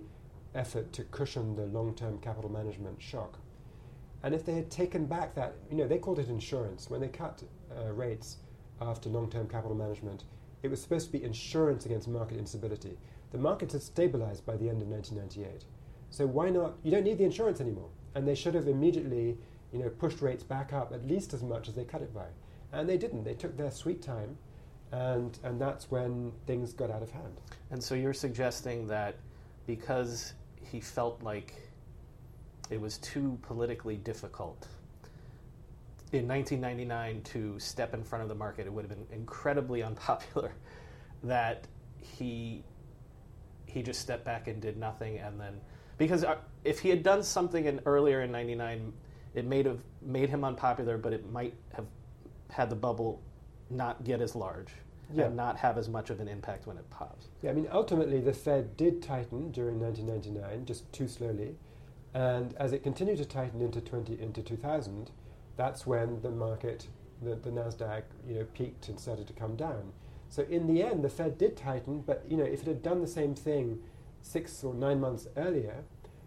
effort 0.54 0.92
to 0.92 1.02
cushion 1.04 1.56
the 1.56 1.66
long-term 1.66 2.18
capital 2.18 2.50
management 2.50 3.00
shock. 3.00 3.38
And 4.22 4.34
if 4.34 4.44
they 4.44 4.54
had 4.54 4.70
taken 4.70 5.06
back 5.06 5.34
that, 5.34 5.54
you 5.70 5.76
know, 5.76 5.88
they 5.88 5.98
called 5.98 6.18
it 6.18 6.28
insurance. 6.28 6.88
When 6.88 7.00
they 7.00 7.08
cut 7.08 7.42
uh, 7.76 7.92
rates, 7.92 8.36
after 8.88 9.08
long 9.08 9.30
term 9.30 9.48
capital 9.48 9.76
management, 9.76 10.24
it 10.62 10.68
was 10.68 10.80
supposed 10.80 11.06
to 11.06 11.12
be 11.12 11.24
insurance 11.24 11.86
against 11.86 12.08
market 12.08 12.38
instability. 12.38 12.96
The 13.30 13.38
markets 13.38 13.72
had 13.72 13.82
stabilized 13.82 14.44
by 14.46 14.56
the 14.56 14.68
end 14.68 14.82
of 14.82 14.88
1998. 14.88 15.64
So 16.10 16.26
why 16.26 16.50
not? 16.50 16.74
You 16.82 16.90
don't 16.90 17.04
need 17.04 17.18
the 17.18 17.24
insurance 17.24 17.60
anymore. 17.60 17.88
And 18.14 18.28
they 18.28 18.34
should 18.34 18.54
have 18.54 18.68
immediately 18.68 19.38
you 19.72 19.78
know, 19.78 19.88
pushed 19.88 20.20
rates 20.20 20.42
back 20.42 20.72
up 20.72 20.92
at 20.92 21.06
least 21.06 21.32
as 21.32 21.42
much 21.42 21.68
as 21.68 21.74
they 21.74 21.84
cut 21.84 22.02
it 22.02 22.14
by. 22.14 22.26
And 22.72 22.88
they 22.88 22.98
didn't. 22.98 23.24
They 23.24 23.34
took 23.34 23.56
their 23.56 23.70
sweet 23.70 24.02
time, 24.02 24.36
and, 24.92 25.38
and 25.42 25.60
that's 25.60 25.90
when 25.90 26.32
things 26.46 26.72
got 26.72 26.90
out 26.90 27.02
of 27.02 27.10
hand. 27.10 27.40
And 27.70 27.82
so 27.82 27.94
you're 27.94 28.14
suggesting 28.14 28.86
that 28.88 29.16
because 29.66 30.34
he 30.60 30.80
felt 30.80 31.22
like 31.22 31.54
it 32.70 32.80
was 32.80 32.98
too 32.98 33.38
politically 33.42 33.96
difficult 33.96 34.68
in 36.12 36.28
1999 36.28 37.22
to 37.22 37.58
step 37.58 37.94
in 37.94 38.04
front 38.04 38.22
of 38.22 38.28
the 38.28 38.34
market, 38.34 38.66
it 38.66 38.72
would 38.72 38.84
have 38.84 38.90
been 38.90 39.06
incredibly 39.16 39.82
unpopular. 39.90 40.52
That 41.24 41.66
he 41.96 42.64
he 43.66 43.82
just 43.82 44.00
stepped 44.00 44.24
back 44.24 44.48
and 44.48 44.60
did 44.60 44.76
nothing, 44.76 45.18
and 45.18 45.40
then 45.40 45.60
because 45.96 46.24
uh, 46.24 46.36
if 46.64 46.80
he 46.80 46.88
had 46.88 47.02
done 47.02 47.22
something 47.22 47.64
in, 47.64 47.80
earlier 47.86 48.22
in 48.22 48.32
'99, 48.32 48.92
it 49.34 49.44
made 49.44 49.66
have 49.66 49.80
made 50.02 50.28
him 50.28 50.44
unpopular, 50.44 50.98
but 50.98 51.12
it 51.12 51.30
might 51.30 51.54
have 51.74 51.86
had 52.50 52.68
the 52.68 52.76
bubble 52.76 53.22
not 53.70 54.04
get 54.04 54.20
as 54.20 54.34
large 54.34 54.72
yeah. 55.14 55.24
and 55.24 55.36
not 55.36 55.56
have 55.56 55.78
as 55.78 55.88
much 55.88 56.10
of 56.10 56.20
an 56.20 56.28
impact 56.28 56.66
when 56.66 56.76
it 56.76 56.88
pops. 56.90 57.28
Yeah, 57.42 57.50
I 57.50 57.52
mean, 57.54 57.68
ultimately 57.72 58.20
the 58.20 58.32
Fed 58.32 58.76
did 58.76 59.02
tighten 59.02 59.50
during 59.52 59.80
1999, 59.80 60.66
just 60.66 60.92
too 60.92 61.08
slowly, 61.08 61.54
and 62.14 62.54
as 62.56 62.72
it 62.72 62.82
continued 62.82 63.18
to 63.18 63.24
tighten 63.24 63.60
into 63.60 63.80
20 63.80 64.20
into 64.20 64.42
2000 64.42 65.10
that's 65.56 65.86
when 65.86 66.22
the 66.22 66.30
market, 66.30 66.86
the, 67.20 67.34
the 67.34 67.50
Nasdaq, 67.50 68.02
you 68.26 68.34
know, 68.34 68.44
peaked 68.54 68.88
and 68.88 68.98
started 68.98 69.26
to 69.26 69.32
come 69.32 69.56
down. 69.56 69.92
So 70.28 70.44
in 70.48 70.66
the 70.66 70.82
end, 70.82 71.04
the 71.04 71.10
Fed 71.10 71.36
did 71.36 71.56
tighten, 71.56 72.00
but 72.00 72.24
you 72.28 72.36
know, 72.36 72.44
if 72.44 72.62
it 72.62 72.66
had 72.66 72.82
done 72.82 73.00
the 73.00 73.06
same 73.06 73.34
thing 73.34 73.80
six 74.22 74.64
or 74.64 74.74
nine 74.74 75.00
months 75.00 75.26
earlier, 75.36 75.84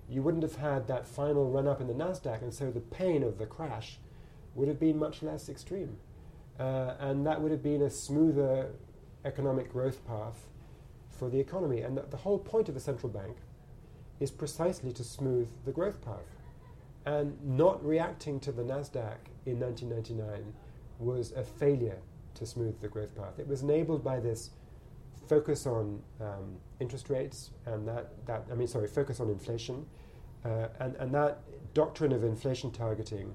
you 0.08 0.22
wouldn't 0.22 0.44
have 0.44 0.58
had 0.58 0.88
that 0.88 1.08
final 1.08 1.50
run 1.50 1.68
up 1.68 1.82
in 1.82 1.88
the 1.88 1.94
Nasdaq, 1.94 2.42
and 2.42 2.54
so 2.54 2.70
the 2.70 2.80
pain 2.80 3.24
of 3.24 3.40
the 3.40 3.46
crash 3.46 3.98
would 4.54 4.68
have 4.68 4.80
been 4.80 5.00
much 5.00 5.24
less 5.24 5.50
extreme, 5.50 5.98
uh, 6.60 6.94
and 7.00 7.26
that 7.26 7.42
would 7.42 7.52
have 7.52 7.64
been 7.64 7.82
a 7.82 7.90
smoother 7.90 8.72
economic 9.26 9.72
growth 9.72 10.06
path 10.06 10.48
for 11.10 11.30
the 11.30 11.40
economy. 11.40 11.82
And 11.82 11.98
the, 11.98 12.04
the 12.04 12.18
whole 12.18 12.38
point 12.38 12.70
of 12.70 12.76
the 12.76 12.80
central 12.80 13.12
bank 13.12 13.38
is 14.20 14.32
precisely 14.32 14.92
to 14.94 15.04
smooth 15.04 15.50
the 15.66 15.72
growth 15.72 16.02
path. 16.02 16.35
And 17.06 17.38
not 17.44 17.86
reacting 17.86 18.40
to 18.42 18.52
the 18.52 18.64
NASDAQ 18.64 19.18
in 19.46 19.60
1999 19.60 20.54
was 21.00 21.32
a 21.34 21.44
failure 21.44 21.98
to 22.36 22.46
smooth 22.46 22.80
the 22.82 22.88
growth 22.88 23.16
path. 23.16 23.38
It 23.38 23.48
was 23.48 23.62
enabled 23.62 24.04
by 24.04 24.20
this 24.20 24.52
focus 25.28 25.66
on 25.66 26.02
um, 26.22 26.58
interest 26.80 27.10
rates 27.10 27.52
and 27.66 27.88
that, 27.88 28.26
that, 28.26 28.46
I 28.52 28.56
mean, 28.56 28.68
sorry, 28.68 28.88
focus 28.88 29.20
on 29.20 29.30
inflation. 29.30 29.86
Uh, 30.44 30.68
and, 30.80 30.96
and 30.96 31.14
that 31.14 31.40
doctrine 31.74 32.12
of 32.12 32.24
inflation 32.24 32.72
targeting, 32.72 33.34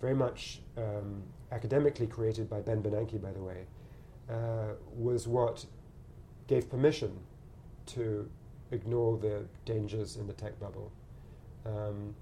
very 0.00 0.14
much 0.14 0.60
um, 0.76 1.22
academically 1.52 2.06
created 2.06 2.48
by 2.48 2.60
Ben 2.60 2.82
Bernanke, 2.82 3.20
by 3.20 3.32
the 3.32 3.42
way, 3.42 3.66
uh, 4.30 4.74
was 4.94 5.26
what 5.26 5.64
gave 6.46 6.70
permission 6.70 7.18
to 7.86 8.28
ignore 8.70 9.18
the 9.18 9.44
dangers 9.64 10.16
in 10.16 10.26
the 10.26 10.32
tech 10.32 10.58
bubble. 10.60 10.92
Um, 11.66 12.14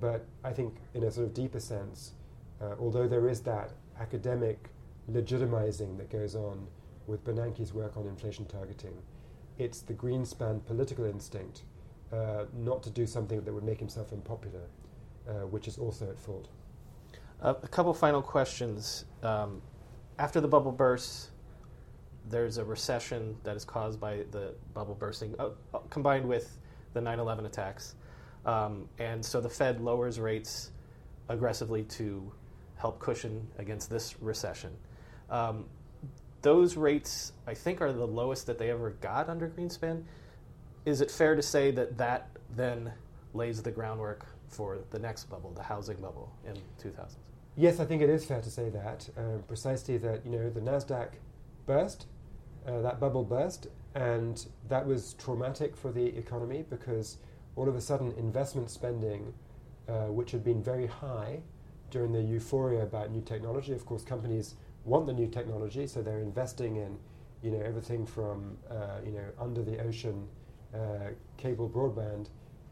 but 0.00 0.26
I 0.42 0.52
think, 0.52 0.74
in 0.94 1.04
a 1.04 1.10
sort 1.10 1.26
of 1.26 1.34
deeper 1.34 1.60
sense, 1.60 2.12
uh, 2.60 2.74
although 2.78 3.08
there 3.08 3.28
is 3.28 3.40
that 3.42 3.72
academic 4.00 4.70
legitimizing 5.10 5.96
that 5.98 6.10
goes 6.10 6.34
on 6.34 6.66
with 7.06 7.24
Bernanke's 7.24 7.72
work 7.72 7.96
on 7.96 8.06
inflation 8.06 8.46
targeting, 8.46 8.96
it's 9.58 9.80
the 9.80 9.94
Greenspan 9.94 10.64
political 10.64 11.04
instinct 11.04 11.62
uh, 12.12 12.44
not 12.54 12.82
to 12.82 12.90
do 12.90 13.06
something 13.06 13.42
that 13.42 13.52
would 13.52 13.64
make 13.64 13.78
himself 13.78 14.12
unpopular, 14.12 14.62
uh, 15.28 15.32
which 15.46 15.68
is 15.68 15.78
also 15.78 16.08
at 16.08 16.18
fault. 16.18 16.48
Uh, 17.42 17.54
a 17.62 17.68
couple 17.68 17.92
final 17.92 18.22
questions. 18.22 19.04
Um, 19.22 19.60
after 20.18 20.40
the 20.40 20.48
bubble 20.48 20.72
bursts, 20.72 21.30
there's 22.28 22.58
a 22.58 22.64
recession 22.64 23.36
that 23.44 23.56
is 23.56 23.64
caused 23.64 24.00
by 24.00 24.24
the 24.30 24.54
bubble 24.72 24.94
bursting, 24.94 25.34
uh, 25.38 25.50
uh, 25.74 25.78
combined 25.90 26.26
with 26.26 26.58
the 26.94 27.00
9 27.00 27.18
11 27.18 27.46
attacks. 27.46 27.96
Um, 28.46 28.88
and 28.98 29.24
so 29.24 29.40
the 29.40 29.48
Fed 29.48 29.80
lowers 29.80 30.20
rates 30.20 30.70
aggressively 31.28 31.84
to 31.84 32.32
help 32.76 32.98
cushion 32.98 33.46
against 33.58 33.88
this 33.90 34.20
recession. 34.20 34.70
Um, 35.30 35.64
those 36.42 36.76
rates, 36.76 37.32
I 37.46 37.54
think, 37.54 37.80
are 37.80 37.92
the 37.92 38.06
lowest 38.06 38.46
that 38.46 38.58
they 38.58 38.70
ever 38.70 38.90
got 38.90 39.30
under 39.30 39.48
Greenspan. 39.48 40.02
Is 40.84 41.00
it 41.00 41.10
fair 41.10 41.34
to 41.34 41.42
say 41.42 41.70
that 41.70 41.96
that 41.96 42.28
then 42.54 42.92
lays 43.32 43.62
the 43.62 43.70
groundwork 43.70 44.26
for 44.48 44.78
the 44.90 44.98
next 44.98 45.24
bubble, 45.24 45.52
the 45.52 45.62
housing 45.62 45.96
bubble 45.96 46.30
in 46.46 46.54
2000s? 46.82 47.14
Yes, 47.56 47.80
I 47.80 47.84
think 47.84 48.02
it 48.02 48.10
is 48.10 48.24
fair 48.24 48.42
to 48.42 48.50
say 48.50 48.68
that. 48.70 49.08
Uh, 49.16 49.38
precisely 49.46 49.96
that, 49.98 50.24
you 50.24 50.32
know, 50.32 50.50
the 50.50 50.60
NASDAQ 50.60 51.10
burst, 51.66 52.06
uh, 52.66 52.80
that 52.82 53.00
bubble 53.00 53.24
burst, 53.24 53.68
and 53.94 54.46
that 54.68 54.86
was 54.86 55.14
traumatic 55.14 55.76
for 55.76 55.92
the 55.92 56.04
economy 56.04 56.64
because 56.68 57.18
all 57.56 57.68
of 57.68 57.76
a 57.76 57.80
sudden 57.80 58.12
investment 58.12 58.70
spending, 58.70 59.32
uh, 59.88 60.06
which 60.06 60.30
had 60.32 60.42
been 60.42 60.62
very 60.62 60.86
high 60.86 61.40
during 61.90 62.12
the 62.12 62.22
euphoria 62.22 62.82
about 62.82 63.10
new 63.10 63.22
technology. 63.22 63.72
Of 63.72 63.86
course, 63.86 64.02
companies 64.02 64.54
want 64.84 65.06
the 65.06 65.12
new 65.12 65.28
technology, 65.28 65.86
so 65.86 66.02
they're 66.02 66.20
investing 66.20 66.76
in, 66.76 66.98
you 67.42 67.50
know, 67.50 67.60
everything 67.60 68.06
from 68.06 68.56
uh, 68.70 68.98
you 69.04 69.12
know 69.12 69.26
under 69.38 69.62
the 69.62 69.80
ocean 69.80 70.26
uh, 70.74 71.10
cable 71.36 71.68
broadband, 71.68 72.28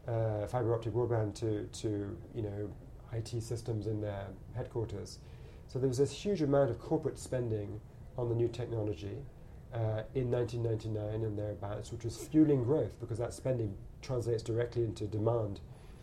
uh, 0.07 0.47
fiber 0.47 0.73
optic 0.75 0.93
broadband 0.93 1.35
to 1.35 1.65
to 1.81 2.17
you 2.35 2.41
know 2.41 2.69
IT 3.13 3.41
systems 3.41 3.87
in 3.87 4.01
their 4.01 4.27
headquarters. 4.55 5.19
So 5.67 5.79
there 5.79 5.87
was 5.87 5.97
this 5.97 6.11
huge 6.11 6.41
amount 6.41 6.69
of 6.69 6.79
corporate 6.79 7.17
spending 7.17 7.79
on 8.17 8.29
the 8.29 8.35
new 8.35 8.47
technology. 8.47 9.17
Uh, 9.73 10.03
in 10.13 10.29
1999 10.29 11.23
and 11.23 11.35
thereabouts, 11.35 11.91
which 11.91 12.03
was 12.03 12.15
fueling 12.15 12.63
growth 12.63 12.99
because 12.99 13.17
that 13.17 13.33
spending 13.33 13.75
translates 14.03 14.43
directly 14.43 14.83
into 14.83 15.05
demand 15.05 15.59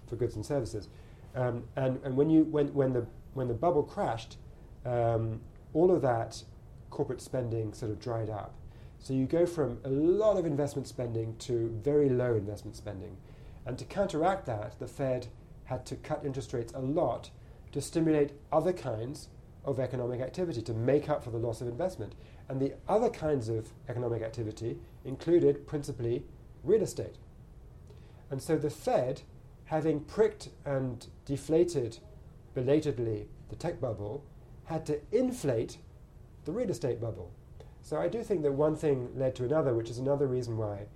for 0.08 0.16
goods 0.16 0.34
and 0.36 0.44
services. 0.44 0.88
Um, 1.34 1.64
and 1.76 2.00
and 2.04 2.16
when, 2.16 2.28
you, 2.30 2.44
when, 2.44 2.72
when, 2.74 2.92
the, 2.92 3.06
when 3.34 3.46
the 3.46 3.54
bubble 3.54 3.82
crashed, 3.82 4.36
um, 4.84 5.40
all 5.72 5.90
of 5.94 6.02
that 6.02 6.42
corporate 6.90 7.20
spending 7.20 7.72
sort 7.72 7.92
of 7.92 8.00
dried 8.00 8.30
up. 8.30 8.54
So 8.98 9.14
you 9.14 9.24
go 9.24 9.46
from 9.46 9.78
a 9.84 9.88
lot 9.88 10.36
of 10.36 10.44
investment 10.44 10.86
spending 10.86 11.36
to 11.38 11.70
very 11.82 12.08
low 12.08 12.34
investment 12.34 12.76
spending. 12.76 13.16
And 13.64 13.78
to 13.78 13.84
counteract 13.84 14.46
that, 14.46 14.78
the 14.78 14.86
Fed 14.86 15.28
had 15.64 15.86
to 15.86 15.96
cut 15.96 16.24
interest 16.24 16.52
rates 16.52 16.72
a 16.74 16.80
lot 16.80 17.30
to 17.72 17.80
stimulate 17.80 18.32
other 18.52 18.72
kinds 18.72 19.28
of 19.64 19.78
economic 19.78 20.20
activity 20.20 20.60
to 20.62 20.74
make 20.74 21.08
up 21.08 21.22
for 21.22 21.30
the 21.30 21.38
loss 21.38 21.60
of 21.60 21.68
investment. 21.68 22.14
And 22.48 22.60
the 22.60 22.74
other 22.88 23.08
kinds 23.08 23.48
of 23.48 23.68
economic 23.88 24.22
activity 24.22 24.78
included 25.04 25.66
principally 25.66 26.24
real 26.64 26.82
estate. 26.82 27.16
And 28.30 28.40
so 28.40 28.56
the 28.56 28.70
Fed, 28.70 29.22
having 29.64 30.00
pricked 30.00 30.48
and 30.64 31.06
deflated 31.24 31.98
belatedly 32.54 33.28
the 33.48 33.56
tech 33.56 33.80
bubble, 33.80 34.24
had 34.64 34.86
to 34.86 35.00
inflate 35.12 35.78
the 36.44 36.52
real 36.52 36.70
estate 36.70 37.00
bubble. 37.00 37.30
So 37.82 37.98
I 37.98 38.08
do 38.08 38.22
think 38.22 38.42
that 38.42 38.52
one 38.52 38.76
thing 38.76 39.10
led 39.16 39.34
to 39.36 39.44
another, 39.44 39.74
which 39.74 39.90
is 39.90 39.98
another 39.98 40.26
reason 40.26 40.56
why, 40.56 40.86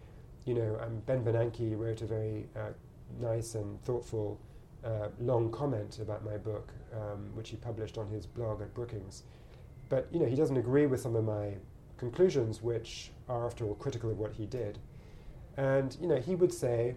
you 0.44 0.54
know, 0.54 0.78
um, 0.80 1.02
Ben 1.06 1.24
Bernanke 1.24 1.76
wrote 1.76 2.02
a 2.02 2.06
very 2.06 2.46
uh, 2.56 2.70
nice 3.20 3.54
and 3.54 3.82
thoughtful 3.82 4.38
uh, 4.84 5.08
long 5.18 5.50
comment 5.50 5.98
about 6.00 6.24
my 6.24 6.36
book, 6.36 6.72
um, 6.92 7.30
which 7.34 7.50
he 7.50 7.56
published 7.56 7.98
on 7.98 8.06
his 8.08 8.26
blog 8.26 8.60
at 8.60 8.72
Brookings. 8.74 9.22
But 9.88 10.08
you 10.12 10.20
know, 10.20 10.26
he 10.26 10.36
doesn't 10.36 10.56
agree 10.56 10.86
with 10.86 11.00
some 11.00 11.16
of 11.16 11.24
my 11.24 11.54
conclusions, 11.96 12.62
which 12.62 13.10
are, 13.28 13.46
after 13.46 13.64
all, 13.64 13.74
critical 13.74 14.10
of 14.10 14.18
what 14.18 14.32
he 14.32 14.46
did. 14.46 14.78
And 15.56 15.96
you 16.00 16.06
know, 16.06 16.16
he 16.16 16.34
would 16.34 16.52
say 16.52 16.96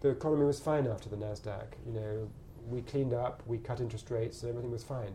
the 0.00 0.08
economy 0.08 0.44
was 0.44 0.60
fine 0.60 0.86
after 0.86 1.08
the 1.08 1.16
Nasdaq. 1.16 1.66
You 1.86 1.92
know, 1.92 2.28
we 2.68 2.82
cleaned 2.82 3.12
up, 3.12 3.42
we 3.46 3.58
cut 3.58 3.80
interest 3.80 4.10
rates, 4.10 4.42
and 4.42 4.50
everything 4.50 4.70
was 4.70 4.84
fine. 4.84 5.12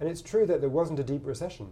And 0.00 0.08
it's 0.08 0.22
true 0.22 0.46
that 0.46 0.60
there 0.60 0.70
wasn't 0.70 1.00
a 1.00 1.04
deep 1.04 1.26
recession 1.26 1.70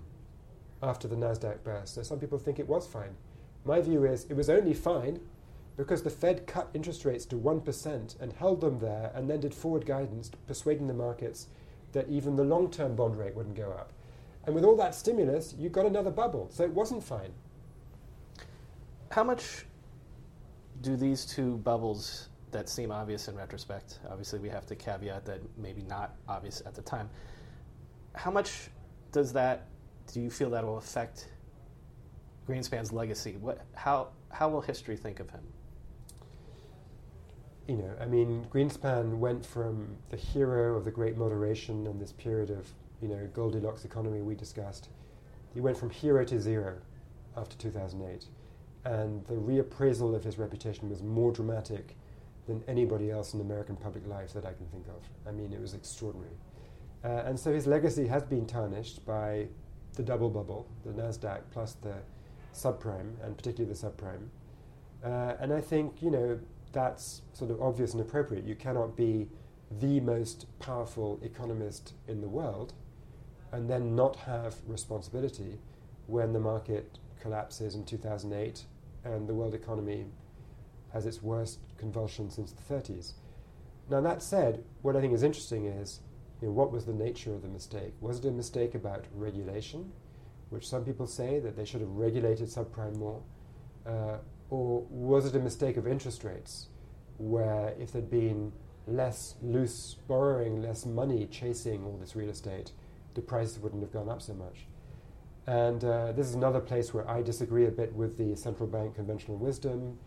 after 0.82 1.08
the 1.08 1.16
Nasdaq 1.16 1.62
burst. 1.64 1.94
So 1.94 2.02
some 2.02 2.18
people 2.18 2.38
think 2.38 2.58
it 2.58 2.68
was 2.68 2.86
fine. 2.86 3.16
My 3.64 3.80
view 3.80 4.04
is 4.04 4.26
it 4.28 4.34
was 4.34 4.50
only 4.50 4.74
fine 4.74 5.20
because 5.76 6.02
the 6.02 6.10
Fed 6.10 6.46
cut 6.46 6.68
interest 6.74 7.04
rates 7.04 7.24
to 7.26 7.36
1% 7.36 8.20
and 8.20 8.32
held 8.32 8.60
them 8.60 8.78
there 8.80 9.10
and 9.14 9.30
then 9.30 9.40
did 9.40 9.54
forward 9.54 9.86
guidance 9.86 10.30
persuading 10.46 10.86
the 10.86 10.94
markets 10.94 11.46
that 11.92 12.08
even 12.08 12.36
the 12.36 12.44
long 12.44 12.70
term 12.70 12.94
bond 12.94 13.16
rate 13.16 13.34
wouldn't 13.34 13.56
go 13.56 13.70
up. 13.70 13.92
And 14.44 14.54
with 14.54 14.64
all 14.64 14.76
that 14.76 14.94
stimulus, 14.94 15.54
you 15.56 15.68
got 15.68 15.86
another 15.86 16.10
bubble. 16.10 16.48
So 16.50 16.64
it 16.64 16.72
wasn't 16.72 17.04
fine. 17.04 17.32
How 19.10 19.22
much 19.22 19.66
do 20.80 20.96
these 20.96 21.24
two 21.24 21.58
bubbles 21.58 22.28
that 22.52 22.68
seem 22.68 22.90
obvious 22.90 23.28
in 23.28 23.36
retrospect, 23.36 23.98
obviously 24.08 24.38
we 24.38 24.48
have 24.48 24.66
to 24.66 24.76
caveat 24.76 25.24
that 25.26 25.40
maybe 25.58 25.82
not 25.82 26.14
obvious 26.28 26.62
at 26.64 26.74
the 26.74 26.82
time, 26.82 27.10
how 28.14 28.30
much 28.30 28.68
does 29.10 29.32
that, 29.32 29.68
do 30.12 30.20
you 30.20 30.30
feel 30.30 30.50
that 30.50 30.64
will 30.64 30.78
affect 30.78 31.28
Greenspan's 32.46 32.92
legacy? 32.92 33.36
What, 33.40 33.64
how, 33.74 34.08
how 34.30 34.48
will 34.48 34.60
history 34.60 34.96
think 34.96 35.20
of 35.20 35.30
him? 35.30 35.42
you 37.68 37.76
know, 37.76 37.90
I 38.00 38.06
mean, 38.06 38.46
Greenspan 38.52 39.18
went 39.18 39.46
from 39.46 39.96
the 40.10 40.16
hero 40.16 40.76
of 40.76 40.84
the 40.84 40.90
Great 40.90 41.16
Moderation 41.16 41.86
and 41.86 42.00
this 42.00 42.12
period 42.12 42.50
of, 42.50 42.68
you 43.00 43.08
know, 43.08 43.28
Goldilocks 43.32 43.84
economy 43.84 44.20
we 44.20 44.34
discussed. 44.34 44.88
He 45.54 45.60
went 45.60 45.76
from 45.76 45.90
hero 45.90 46.24
to 46.24 46.40
zero 46.40 46.78
after 47.36 47.56
2008. 47.56 48.26
And 48.84 49.24
the 49.26 49.34
reappraisal 49.34 50.14
of 50.14 50.24
his 50.24 50.38
reputation 50.38 50.90
was 50.90 51.02
more 51.02 51.30
dramatic 51.30 51.96
than 52.46 52.62
anybody 52.66 53.10
else 53.10 53.34
in 53.34 53.40
American 53.40 53.76
public 53.76 54.06
life 54.06 54.32
that 54.32 54.44
I 54.44 54.52
can 54.52 54.66
think 54.66 54.86
of. 54.88 55.02
I 55.26 55.32
mean, 55.32 55.52
it 55.52 55.60
was 55.60 55.74
extraordinary. 55.74 56.34
Uh, 57.04 57.22
and 57.26 57.38
so 57.38 57.52
his 57.52 57.66
legacy 57.66 58.06
has 58.06 58.22
been 58.22 58.46
tarnished 58.46 59.04
by 59.06 59.48
the 59.94 60.02
double 60.02 60.30
bubble, 60.30 60.68
the 60.84 60.92
NASDAQ 60.92 61.42
plus 61.50 61.74
the 61.74 61.94
subprime, 62.54 63.14
and 63.22 63.36
particularly 63.36 63.72
the 63.72 63.78
subprime. 63.78 64.28
Uh, 65.04 65.34
and 65.40 65.52
I 65.52 65.60
think, 65.60 66.02
you 66.02 66.10
know, 66.10 66.38
that's 66.72 67.22
sort 67.32 67.50
of 67.50 67.60
obvious 67.60 67.92
and 67.92 68.00
appropriate. 68.00 68.44
You 68.44 68.54
cannot 68.54 68.96
be 68.96 69.28
the 69.80 70.00
most 70.00 70.46
powerful 70.58 71.18
economist 71.22 71.94
in 72.08 72.20
the 72.20 72.28
world 72.28 72.72
and 73.52 73.68
then 73.68 73.94
not 73.94 74.16
have 74.16 74.56
responsibility 74.66 75.58
when 76.06 76.32
the 76.32 76.40
market 76.40 76.98
collapses 77.20 77.74
in 77.74 77.84
2008 77.84 78.64
and 79.04 79.28
the 79.28 79.34
world 79.34 79.54
economy 79.54 80.06
has 80.92 81.06
its 81.06 81.22
worst 81.22 81.60
convulsion 81.78 82.30
since 82.30 82.52
the 82.52 82.74
30s. 82.74 83.14
Now, 83.90 84.00
that 84.00 84.22
said, 84.22 84.64
what 84.82 84.96
I 84.96 85.00
think 85.00 85.12
is 85.12 85.22
interesting 85.22 85.66
is 85.66 86.00
you 86.40 86.48
know, 86.48 86.54
what 86.54 86.72
was 86.72 86.84
the 86.84 86.92
nature 86.92 87.32
of 87.34 87.42
the 87.42 87.48
mistake? 87.48 87.94
Was 88.00 88.18
it 88.18 88.26
a 88.26 88.30
mistake 88.30 88.74
about 88.74 89.04
regulation, 89.14 89.92
which 90.50 90.68
some 90.68 90.84
people 90.84 91.06
say 91.06 91.38
that 91.40 91.56
they 91.56 91.64
should 91.64 91.80
have 91.80 91.90
regulated 91.90 92.48
subprime 92.48 92.96
more? 92.96 93.22
Uh, 93.86 94.18
or 94.50 94.84
was 94.90 95.24
it 95.24 95.34
a 95.34 95.38
mistake 95.38 95.76
of 95.76 95.86
interest 95.86 96.24
rates, 96.24 96.68
where 97.18 97.74
if 97.78 97.92
there'd 97.92 98.10
been 98.10 98.52
less 98.86 99.36
loose 99.42 99.96
borrowing, 100.08 100.60
less 100.60 100.84
money 100.84 101.26
chasing 101.26 101.84
all 101.84 101.96
this 101.98 102.14
real 102.16 102.28
estate, 102.28 102.72
the 103.14 103.20
prices 103.20 103.58
wouldn't 103.58 103.82
have 103.82 103.92
gone 103.92 104.08
up 104.08 104.20
so 104.20 104.34
much? 104.34 104.66
And 105.46 105.84
uh, 105.84 106.12
this 106.12 106.26
is 106.26 106.34
another 106.34 106.60
place 106.60 106.92
where 106.92 107.08
I 107.08 107.22
disagree 107.22 107.66
a 107.66 107.70
bit 107.70 107.94
with 107.94 108.16
the 108.16 108.36
central 108.36 108.68
bank 108.68 108.94
conventional 108.94 109.36
wisdom 109.36 109.98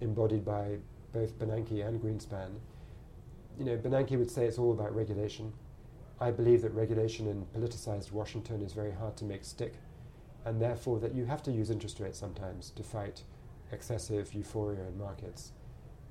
embodied 0.00 0.44
by 0.44 0.78
both 1.12 1.38
Bernanke 1.38 1.86
and 1.86 2.00
Greenspan. 2.00 2.50
You 3.58 3.64
know, 3.64 3.76
Bernanke 3.76 4.18
would 4.18 4.30
say 4.30 4.46
it's 4.46 4.58
all 4.58 4.72
about 4.72 4.94
regulation. 4.94 5.52
I 6.20 6.30
believe 6.30 6.62
that 6.62 6.74
regulation 6.74 7.26
in 7.26 7.46
politicized 7.60 8.12
Washington 8.12 8.62
is 8.62 8.72
very 8.72 8.92
hard 8.92 9.16
to 9.18 9.24
make 9.24 9.44
stick, 9.44 9.74
and 10.44 10.60
therefore 10.60 10.98
that 11.00 11.14
you 11.14 11.24
have 11.26 11.42
to 11.44 11.52
use 11.52 11.70
interest 11.70 12.00
rates 12.00 12.18
sometimes 12.18 12.70
to 12.70 12.82
fight 12.82 13.22
excessive 13.72 14.32
euphoria 14.34 14.86
in 14.86 14.98
markets. 14.98 15.52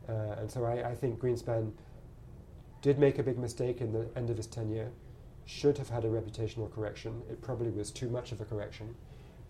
Uh, 0.07 0.35
and 0.39 0.49
so 0.49 0.63
I, 0.63 0.89
I, 0.89 0.95
think 0.95 1.19
Greenspan 1.19 1.71
did 2.81 2.97
make 2.97 3.19
a 3.19 3.23
big 3.23 3.37
mistake 3.37 3.81
in 3.81 3.91
the 3.91 4.07
end 4.15 4.29
of 4.29 4.37
his 4.37 4.47
tenure, 4.47 4.91
should 5.45 5.77
have 5.77 5.89
had 5.89 6.05
a 6.05 6.07
reputational 6.07 6.73
correction. 6.73 7.21
It 7.29 7.41
probably 7.41 7.71
was 7.71 7.91
too 7.91 8.09
much 8.09 8.31
of 8.31 8.39
a 8.39 8.45
correction, 8.45 8.95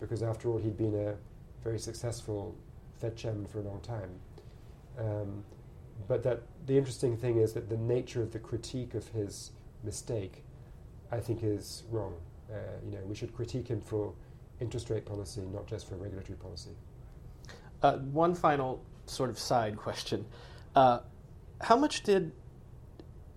because 0.00 0.22
after 0.22 0.48
all, 0.48 0.58
he'd 0.58 0.76
been 0.76 0.94
a 0.94 1.14
very 1.62 1.78
successful 1.78 2.56
Fed 3.00 3.16
chairman 3.16 3.46
for 3.46 3.60
a 3.60 3.62
long 3.62 3.80
time. 3.80 4.10
Um, 4.98 5.44
but 6.06 6.22
that 6.24 6.42
the 6.66 6.76
interesting 6.76 7.16
thing 7.16 7.38
is 7.38 7.52
that 7.52 7.68
the 7.68 7.76
nature 7.76 8.22
of 8.22 8.32
the 8.32 8.38
critique 8.38 8.94
of 8.94 9.08
his 9.08 9.52
mistake, 9.82 10.44
I 11.10 11.20
think, 11.20 11.42
is 11.42 11.84
wrong. 11.90 12.14
Uh, 12.50 12.56
you 12.84 12.92
know, 12.92 13.04
we 13.04 13.14
should 13.14 13.34
critique 13.34 13.68
him 13.68 13.80
for 13.80 14.14
interest 14.60 14.90
rate 14.90 15.06
policy, 15.06 15.42
not 15.52 15.66
just 15.66 15.88
for 15.88 15.96
regulatory 15.96 16.36
policy. 16.38 16.70
Uh, 17.82 17.98
one 17.98 18.34
final 18.34 18.82
sort 19.06 19.30
of 19.30 19.38
side 19.38 19.76
question. 19.76 20.24
Uh, 20.74 21.00
how 21.60 21.76
much 21.76 22.02
did 22.02 22.32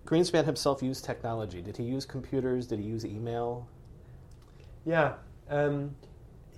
Greenspan 0.06 0.45
himself 0.45 0.82
use 0.82 1.02
technology? 1.02 1.62
Did 1.62 1.77
he 1.77 1.83
use 1.83 2.06
computers? 2.06 2.67
Did 2.67 2.79
he 2.79 2.85
use 2.85 3.06
email? 3.06 3.67
Yeah. 4.85 5.13
Um, 5.50 5.96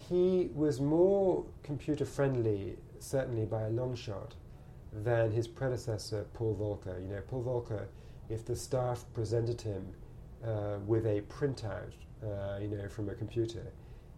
he 0.09 0.49
was 0.53 0.79
more 0.79 1.45
computer 1.63 2.05
friendly, 2.05 2.77
certainly 2.99 3.45
by 3.45 3.63
a 3.63 3.69
long 3.69 3.95
shot, 3.95 4.33
than 4.93 5.31
his 5.31 5.47
predecessor, 5.47 6.25
Paul 6.33 6.55
Volcker. 6.55 7.01
You 7.01 7.07
know, 7.15 7.21
Paul 7.27 7.43
Volcker, 7.43 7.87
if 8.29 8.45
the 8.45 8.55
staff 8.55 9.05
presented 9.13 9.61
him 9.61 9.87
uh, 10.45 10.77
with 10.85 11.05
a 11.05 11.21
printout, 11.21 11.93
uh, 12.23 12.59
you 12.61 12.67
know, 12.67 12.87
from 12.87 13.09
a 13.09 13.15
computer, 13.15 13.71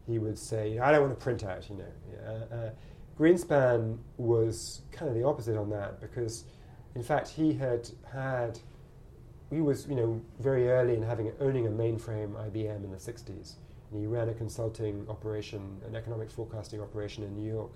he 0.06 0.20
would 0.20 0.38
say, 0.38 0.80
"I 0.80 0.92
don't 0.92 1.02
want 1.02 1.18
to 1.18 1.24
print 1.24 1.44
out," 1.44 1.70
you 1.70 1.78
know. 1.78 2.48
Uh, 2.52 2.70
Greenspan 3.18 3.98
was 4.18 4.82
kind 4.92 5.10
of 5.10 5.16
the 5.16 5.24
opposite 5.24 5.58
on 5.58 5.70
that 5.70 6.02
because, 6.02 6.44
in 6.96 7.04
fact, 7.04 7.30
he 7.30 7.54
had 7.54 7.90
had, 8.12 8.60
he 9.50 9.62
was, 9.62 9.88
you 9.88 9.96
know, 9.96 10.22
very 10.40 10.68
early 10.70 10.96
in 10.96 11.02
having 11.02 11.32
owning 11.40 11.66
a 11.66 11.70
mainframe 11.70 12.34
IBM 12.50 12.84
in 12.84 12.92
the 12.92 12.98
60s. 12.98 13.54
And 13.92 14.02
he 14.02 14.06
ran 14.06 14.28
a 14.28 14.34
consulting 14.34 15.06
operation, 15.10 15.80
an 15.88 15.96
economic 15.96 16.30
forecasting 16.30 16.82
operation 16.82 17.24
in 17.24 17.34
New 17.36 17.50
York. 17.50 17.72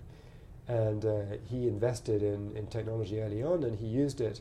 And 0.69 1.03
uh, 1.03 1.21
he 1.49 1.67
invested 1.67 2.23
in, 2.23 2.55
in 2.55 2.67
technology 2.67 3.19
early 3.19 3.43
on 3.43 3.63
and 3.63 3.77
he 3.77 3.87
used 3.87 4.21
it 4.21 4.39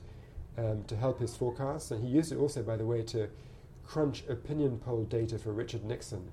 um, 0.57 0.85
to 0.85 0.97
help 0.97 1.19
his 1.19 1.37
forecasts. 1.37 1.91
And 1.91 2.05
he 2.05 2.09
used 2.09 2.31
it 2.31 2.39
also, 2.39 2.63
by 2.63 2.77
the 2.77 2.87
way, 2.87 3.03
to 3.03 3.29
crunch 3.85 4.23
opinion 4.29 4.79
poll 4.79 5.03
data 5.05 5.39
for 5.39 5.53
Richard 5.53 5.85
Nixon 5.85 6.31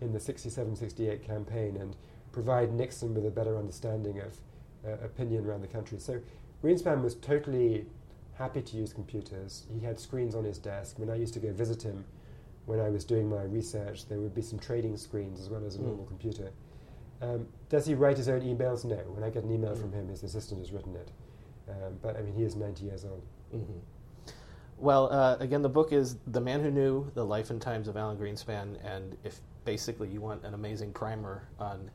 in 0.00 0.12
the 0.12 0.20
67 0.20 0.76
68 0.76 1.26
campaign. 1.26 1.76
And 1.76 1.96
provide 2.32 2.72
Nixon 2.72 3.14
with 3.14 3.26
a 3.26 3.30
better 3.30 3.56
understanding 3.56 4.20
of 4.20 4.38
uh, 4.84 5.04
opinion 5.04 5.46
around 5.46 5.60
the 5.60 5.68
country. 5.68 5.98
So 5.98 6.20
Greenspan 6.62 7.02
was 7.02 7.14
totally 7.14 7.86
happy 8.34 8.62
to 8.62 8.76
use 8.76 8.92
computers. 8.92 9.64
He 9.72 9.84
had 9.84 10.00
screens 10.00 10.34
on 10.34 10.44
his 10.44 10.58
desk. 10.58 10.98
When 10.98 11.10
I 11.10 11.16
used 11.16 11.34
to 11.34 11.40
go 11.40 11.52
visit 11.52 11.82
him, 11.82 12.04
when 12.64 12.80
I 12.80 12.88
was 12.88 13.04
doing 13.04 13.28
my 13.28 13.42
research, 13.42 14.08
there 14.08 14.18
would 14.18 14.34
be 14.34 14.42
some 14.42 14.58
trading 14.58 14.96
screens 14.96 15.40
as 15.40 15.48
well 15.48 15.64
as 15.64 15.76
a 15.76 15.78
mm. 15.78 15.86
normal 15.86 16.06
computer. 16.06 16.50
Um, 17.22 17.46
does 17.68 17.86
he 17.86 17.94
write 17.94 18.16
his 18.16 18.28
own 18.28 18.40
emails? 18.42 18.84
No. 18.84 18.96
When 18.96 19.22
I 19.22 19.30
get 19.30 19.44
an 19.44 19.52
email 19.52 19.74
mm. 19.74 19.80
from 19.80 19.92
him, 19.92 20.08
his 20.08 20.22
assistant 20.22 20.60
has 20.60 20.72
written 20.72 20.96
it. 20.96 21.10
Um, 21.68 21.98
but 22.02 22.16
I 22.16 22.22
mean, 22.22 22.34
he 22.34 22.42
is 22.42 22.56
90 22.56 22.84
years 22.84 23.04
old. 23.04 23.22
Mm-hmm. 23.54 23.78
Well, 24.78 25.12
uh, 25.12 25.36
again, 25.38 25.62
the 25.62 25.68
book 25.68 25.92
is 25.92 26.16
The 26.26 26.40
Man 26.40 26.60
Who 26.60 26.70
Knew, 26.70 27.10
The 27.14 27.24
Life 27.24 27.50
and 27.50 27.62
Times 27.62 27.86
of 27.86 27.96
Alan 27.96 28.16
Greenspan, 28.16 28.76
and 28.84 29.16
if 29.22 29.40
basically 29.64 30.08
you 30.08 30.20
want 30.20 30.44
an 30.44 30.54
amazing 30.54 30.92
primer 30.92 31.46
on, 31.60 31.88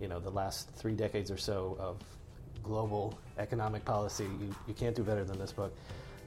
you 0.00 0.08
know, 0.08 0.18
the 0.18 0.30
last 0.30 0.68
three 0.70 0.94
decades 0.94 1.30
or 1.30 1.36
so 1.36 1.76
of 1.78 1.98
global 2.64 3.16
economic 3.38 3.84
policy, 3.84 4.24
you, 4.40 4.54
you 4.66 4.74
can't 4.74 4.96
do 4.96 5.04
better 5.04 5.22
than 5.22 5.38
this 5.38 5.52
book. 5.52 5.72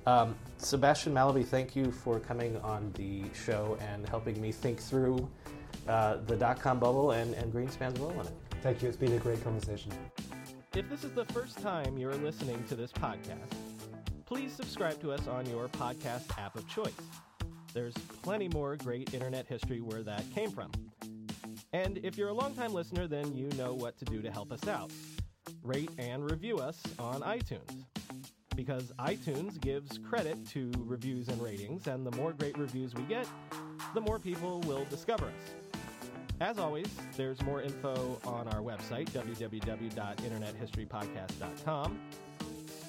Um, 0.07 0.35
Sebastian 0.57 1.13
Mallaby, 1.13 1.45
thank 1.45 1.75
you 1.75 1.91
for 1.91 2.19
coming 2.19 2.55
on 2.57 2.93
the 2.93 3.23
show 3.33 3.77
and 3.81 4.07
helping 4.07 4.39
me 4.39 4.53
think 4.53 4.79
through 4.79 5.27
uh, 5.87 6.17
the 6.27 6.35
dot 6.35 6.61
com 6.61 6.79
bubble 6.79 7.11
and, 7.11 7.33
and 7.33 7.51
Greenspan's 7.51 7.99
role 7.99 8.11
in 8.11 8.27
it. 8.27 8.33
Thank 8.65 8.81
you. 8.81 8.87
It's 8.87 8.97
been 8.97 9.13
a 9.13 9.19
great 9.19 9.43
conversation. 9.43 9.91
If 10.73 10.89
this 10.89 11.03
is 11.03 11.11
the 11.11 11.25
first 11.25 11.61
time 11.61 11.99
you're 11.99 12.15
listening 12.15 12.63
to 12.63 12.75
this 12.75 12.91
podcast, 12.91 13.51
please 14.25 14.51
subscribe 14.51 14.99
to 15.01 15.11
us 15.11 15.27
on 15.27 15.45
your 15.45 15.67
podcast 15.67 16.35
app 16.39 16.55
of 16.55 16.67
choice. 16.67 16.91
There's 17.75 17.93
plenty 18.23 18.47
more 18.47 18.75
great 18.77 19.13
internet 19.13 19.45
history 19.45 19.81
where 19.81 20.01
that 20.01 20.23
came 20.33 20.49
from. 20.49 20.71
And 21.73 21.99
if 21.99 22.17
you're 22.17 22.29
a 22.29 22.33
longtime 22.33 22.73
listener, 22.73 23.05
then 23.05 23.35
you 23.35 23.49
know 23.55 23.75
what 23.75 23.99
to 23.99 24.05
do 24.05 24.23
to 24.23 24.31
help 24.31 24.51
us 24.51 24.67
out. 24.67 24.91
Rate 25.61 25.91
and 25.99 26.27
review 26.31 26.57
us 26.57 26.81
on 26.97 27.21
iTunes. 27.21 27.85
Because 28.55 28.91
iTunes 28.97 29.61
gives 29.61 29.99
credit 29.99 30.43
to 30.47 30.71
reviews 30.79 31.27
and 31.27 31.39
ratings, 31.39 31.85
and 31.85 32.03
the 32.03 32.17
more 32.17 32.33
great 32.33 32.57
reviews 32.57 32.95
we 32.95 33.03
get, 33.03 33.27
the 33.93 34.01
more 34.01 34.17
people 34.17 34.61
will 34.61 34.85
discover 34.85 35.25
us. 35.25 35.64
As 36.41 36.59
always, 36.59 36.87
there's 37.15 37.41
more 37.43 37.61
info 37.61 38.19
on 38.25 38.49
our 38.49 38.59
website, 38.59 39.09
www.internethistorypodcast.com. 39.11 41.99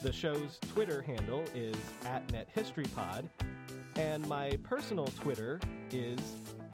The 0.03 0.13
show's 0.13 0.59
Twitter 0.73 1.01
handle 1.01 1.45
is 1.55 1.77
at 2.05 2.27
NetHistoryPod, 2.29 3.29
and 3.95 4.27
my 4.29 4.59
personal 4.65 5.07
Twitter 5.21 5.61
is 5.93 6.19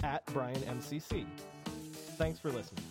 at 0.03 0.25
BrianMCC. 0.27 1.27
Thanks 2.17 2.39
for 2.39 2.51
listening. 2.51 2.85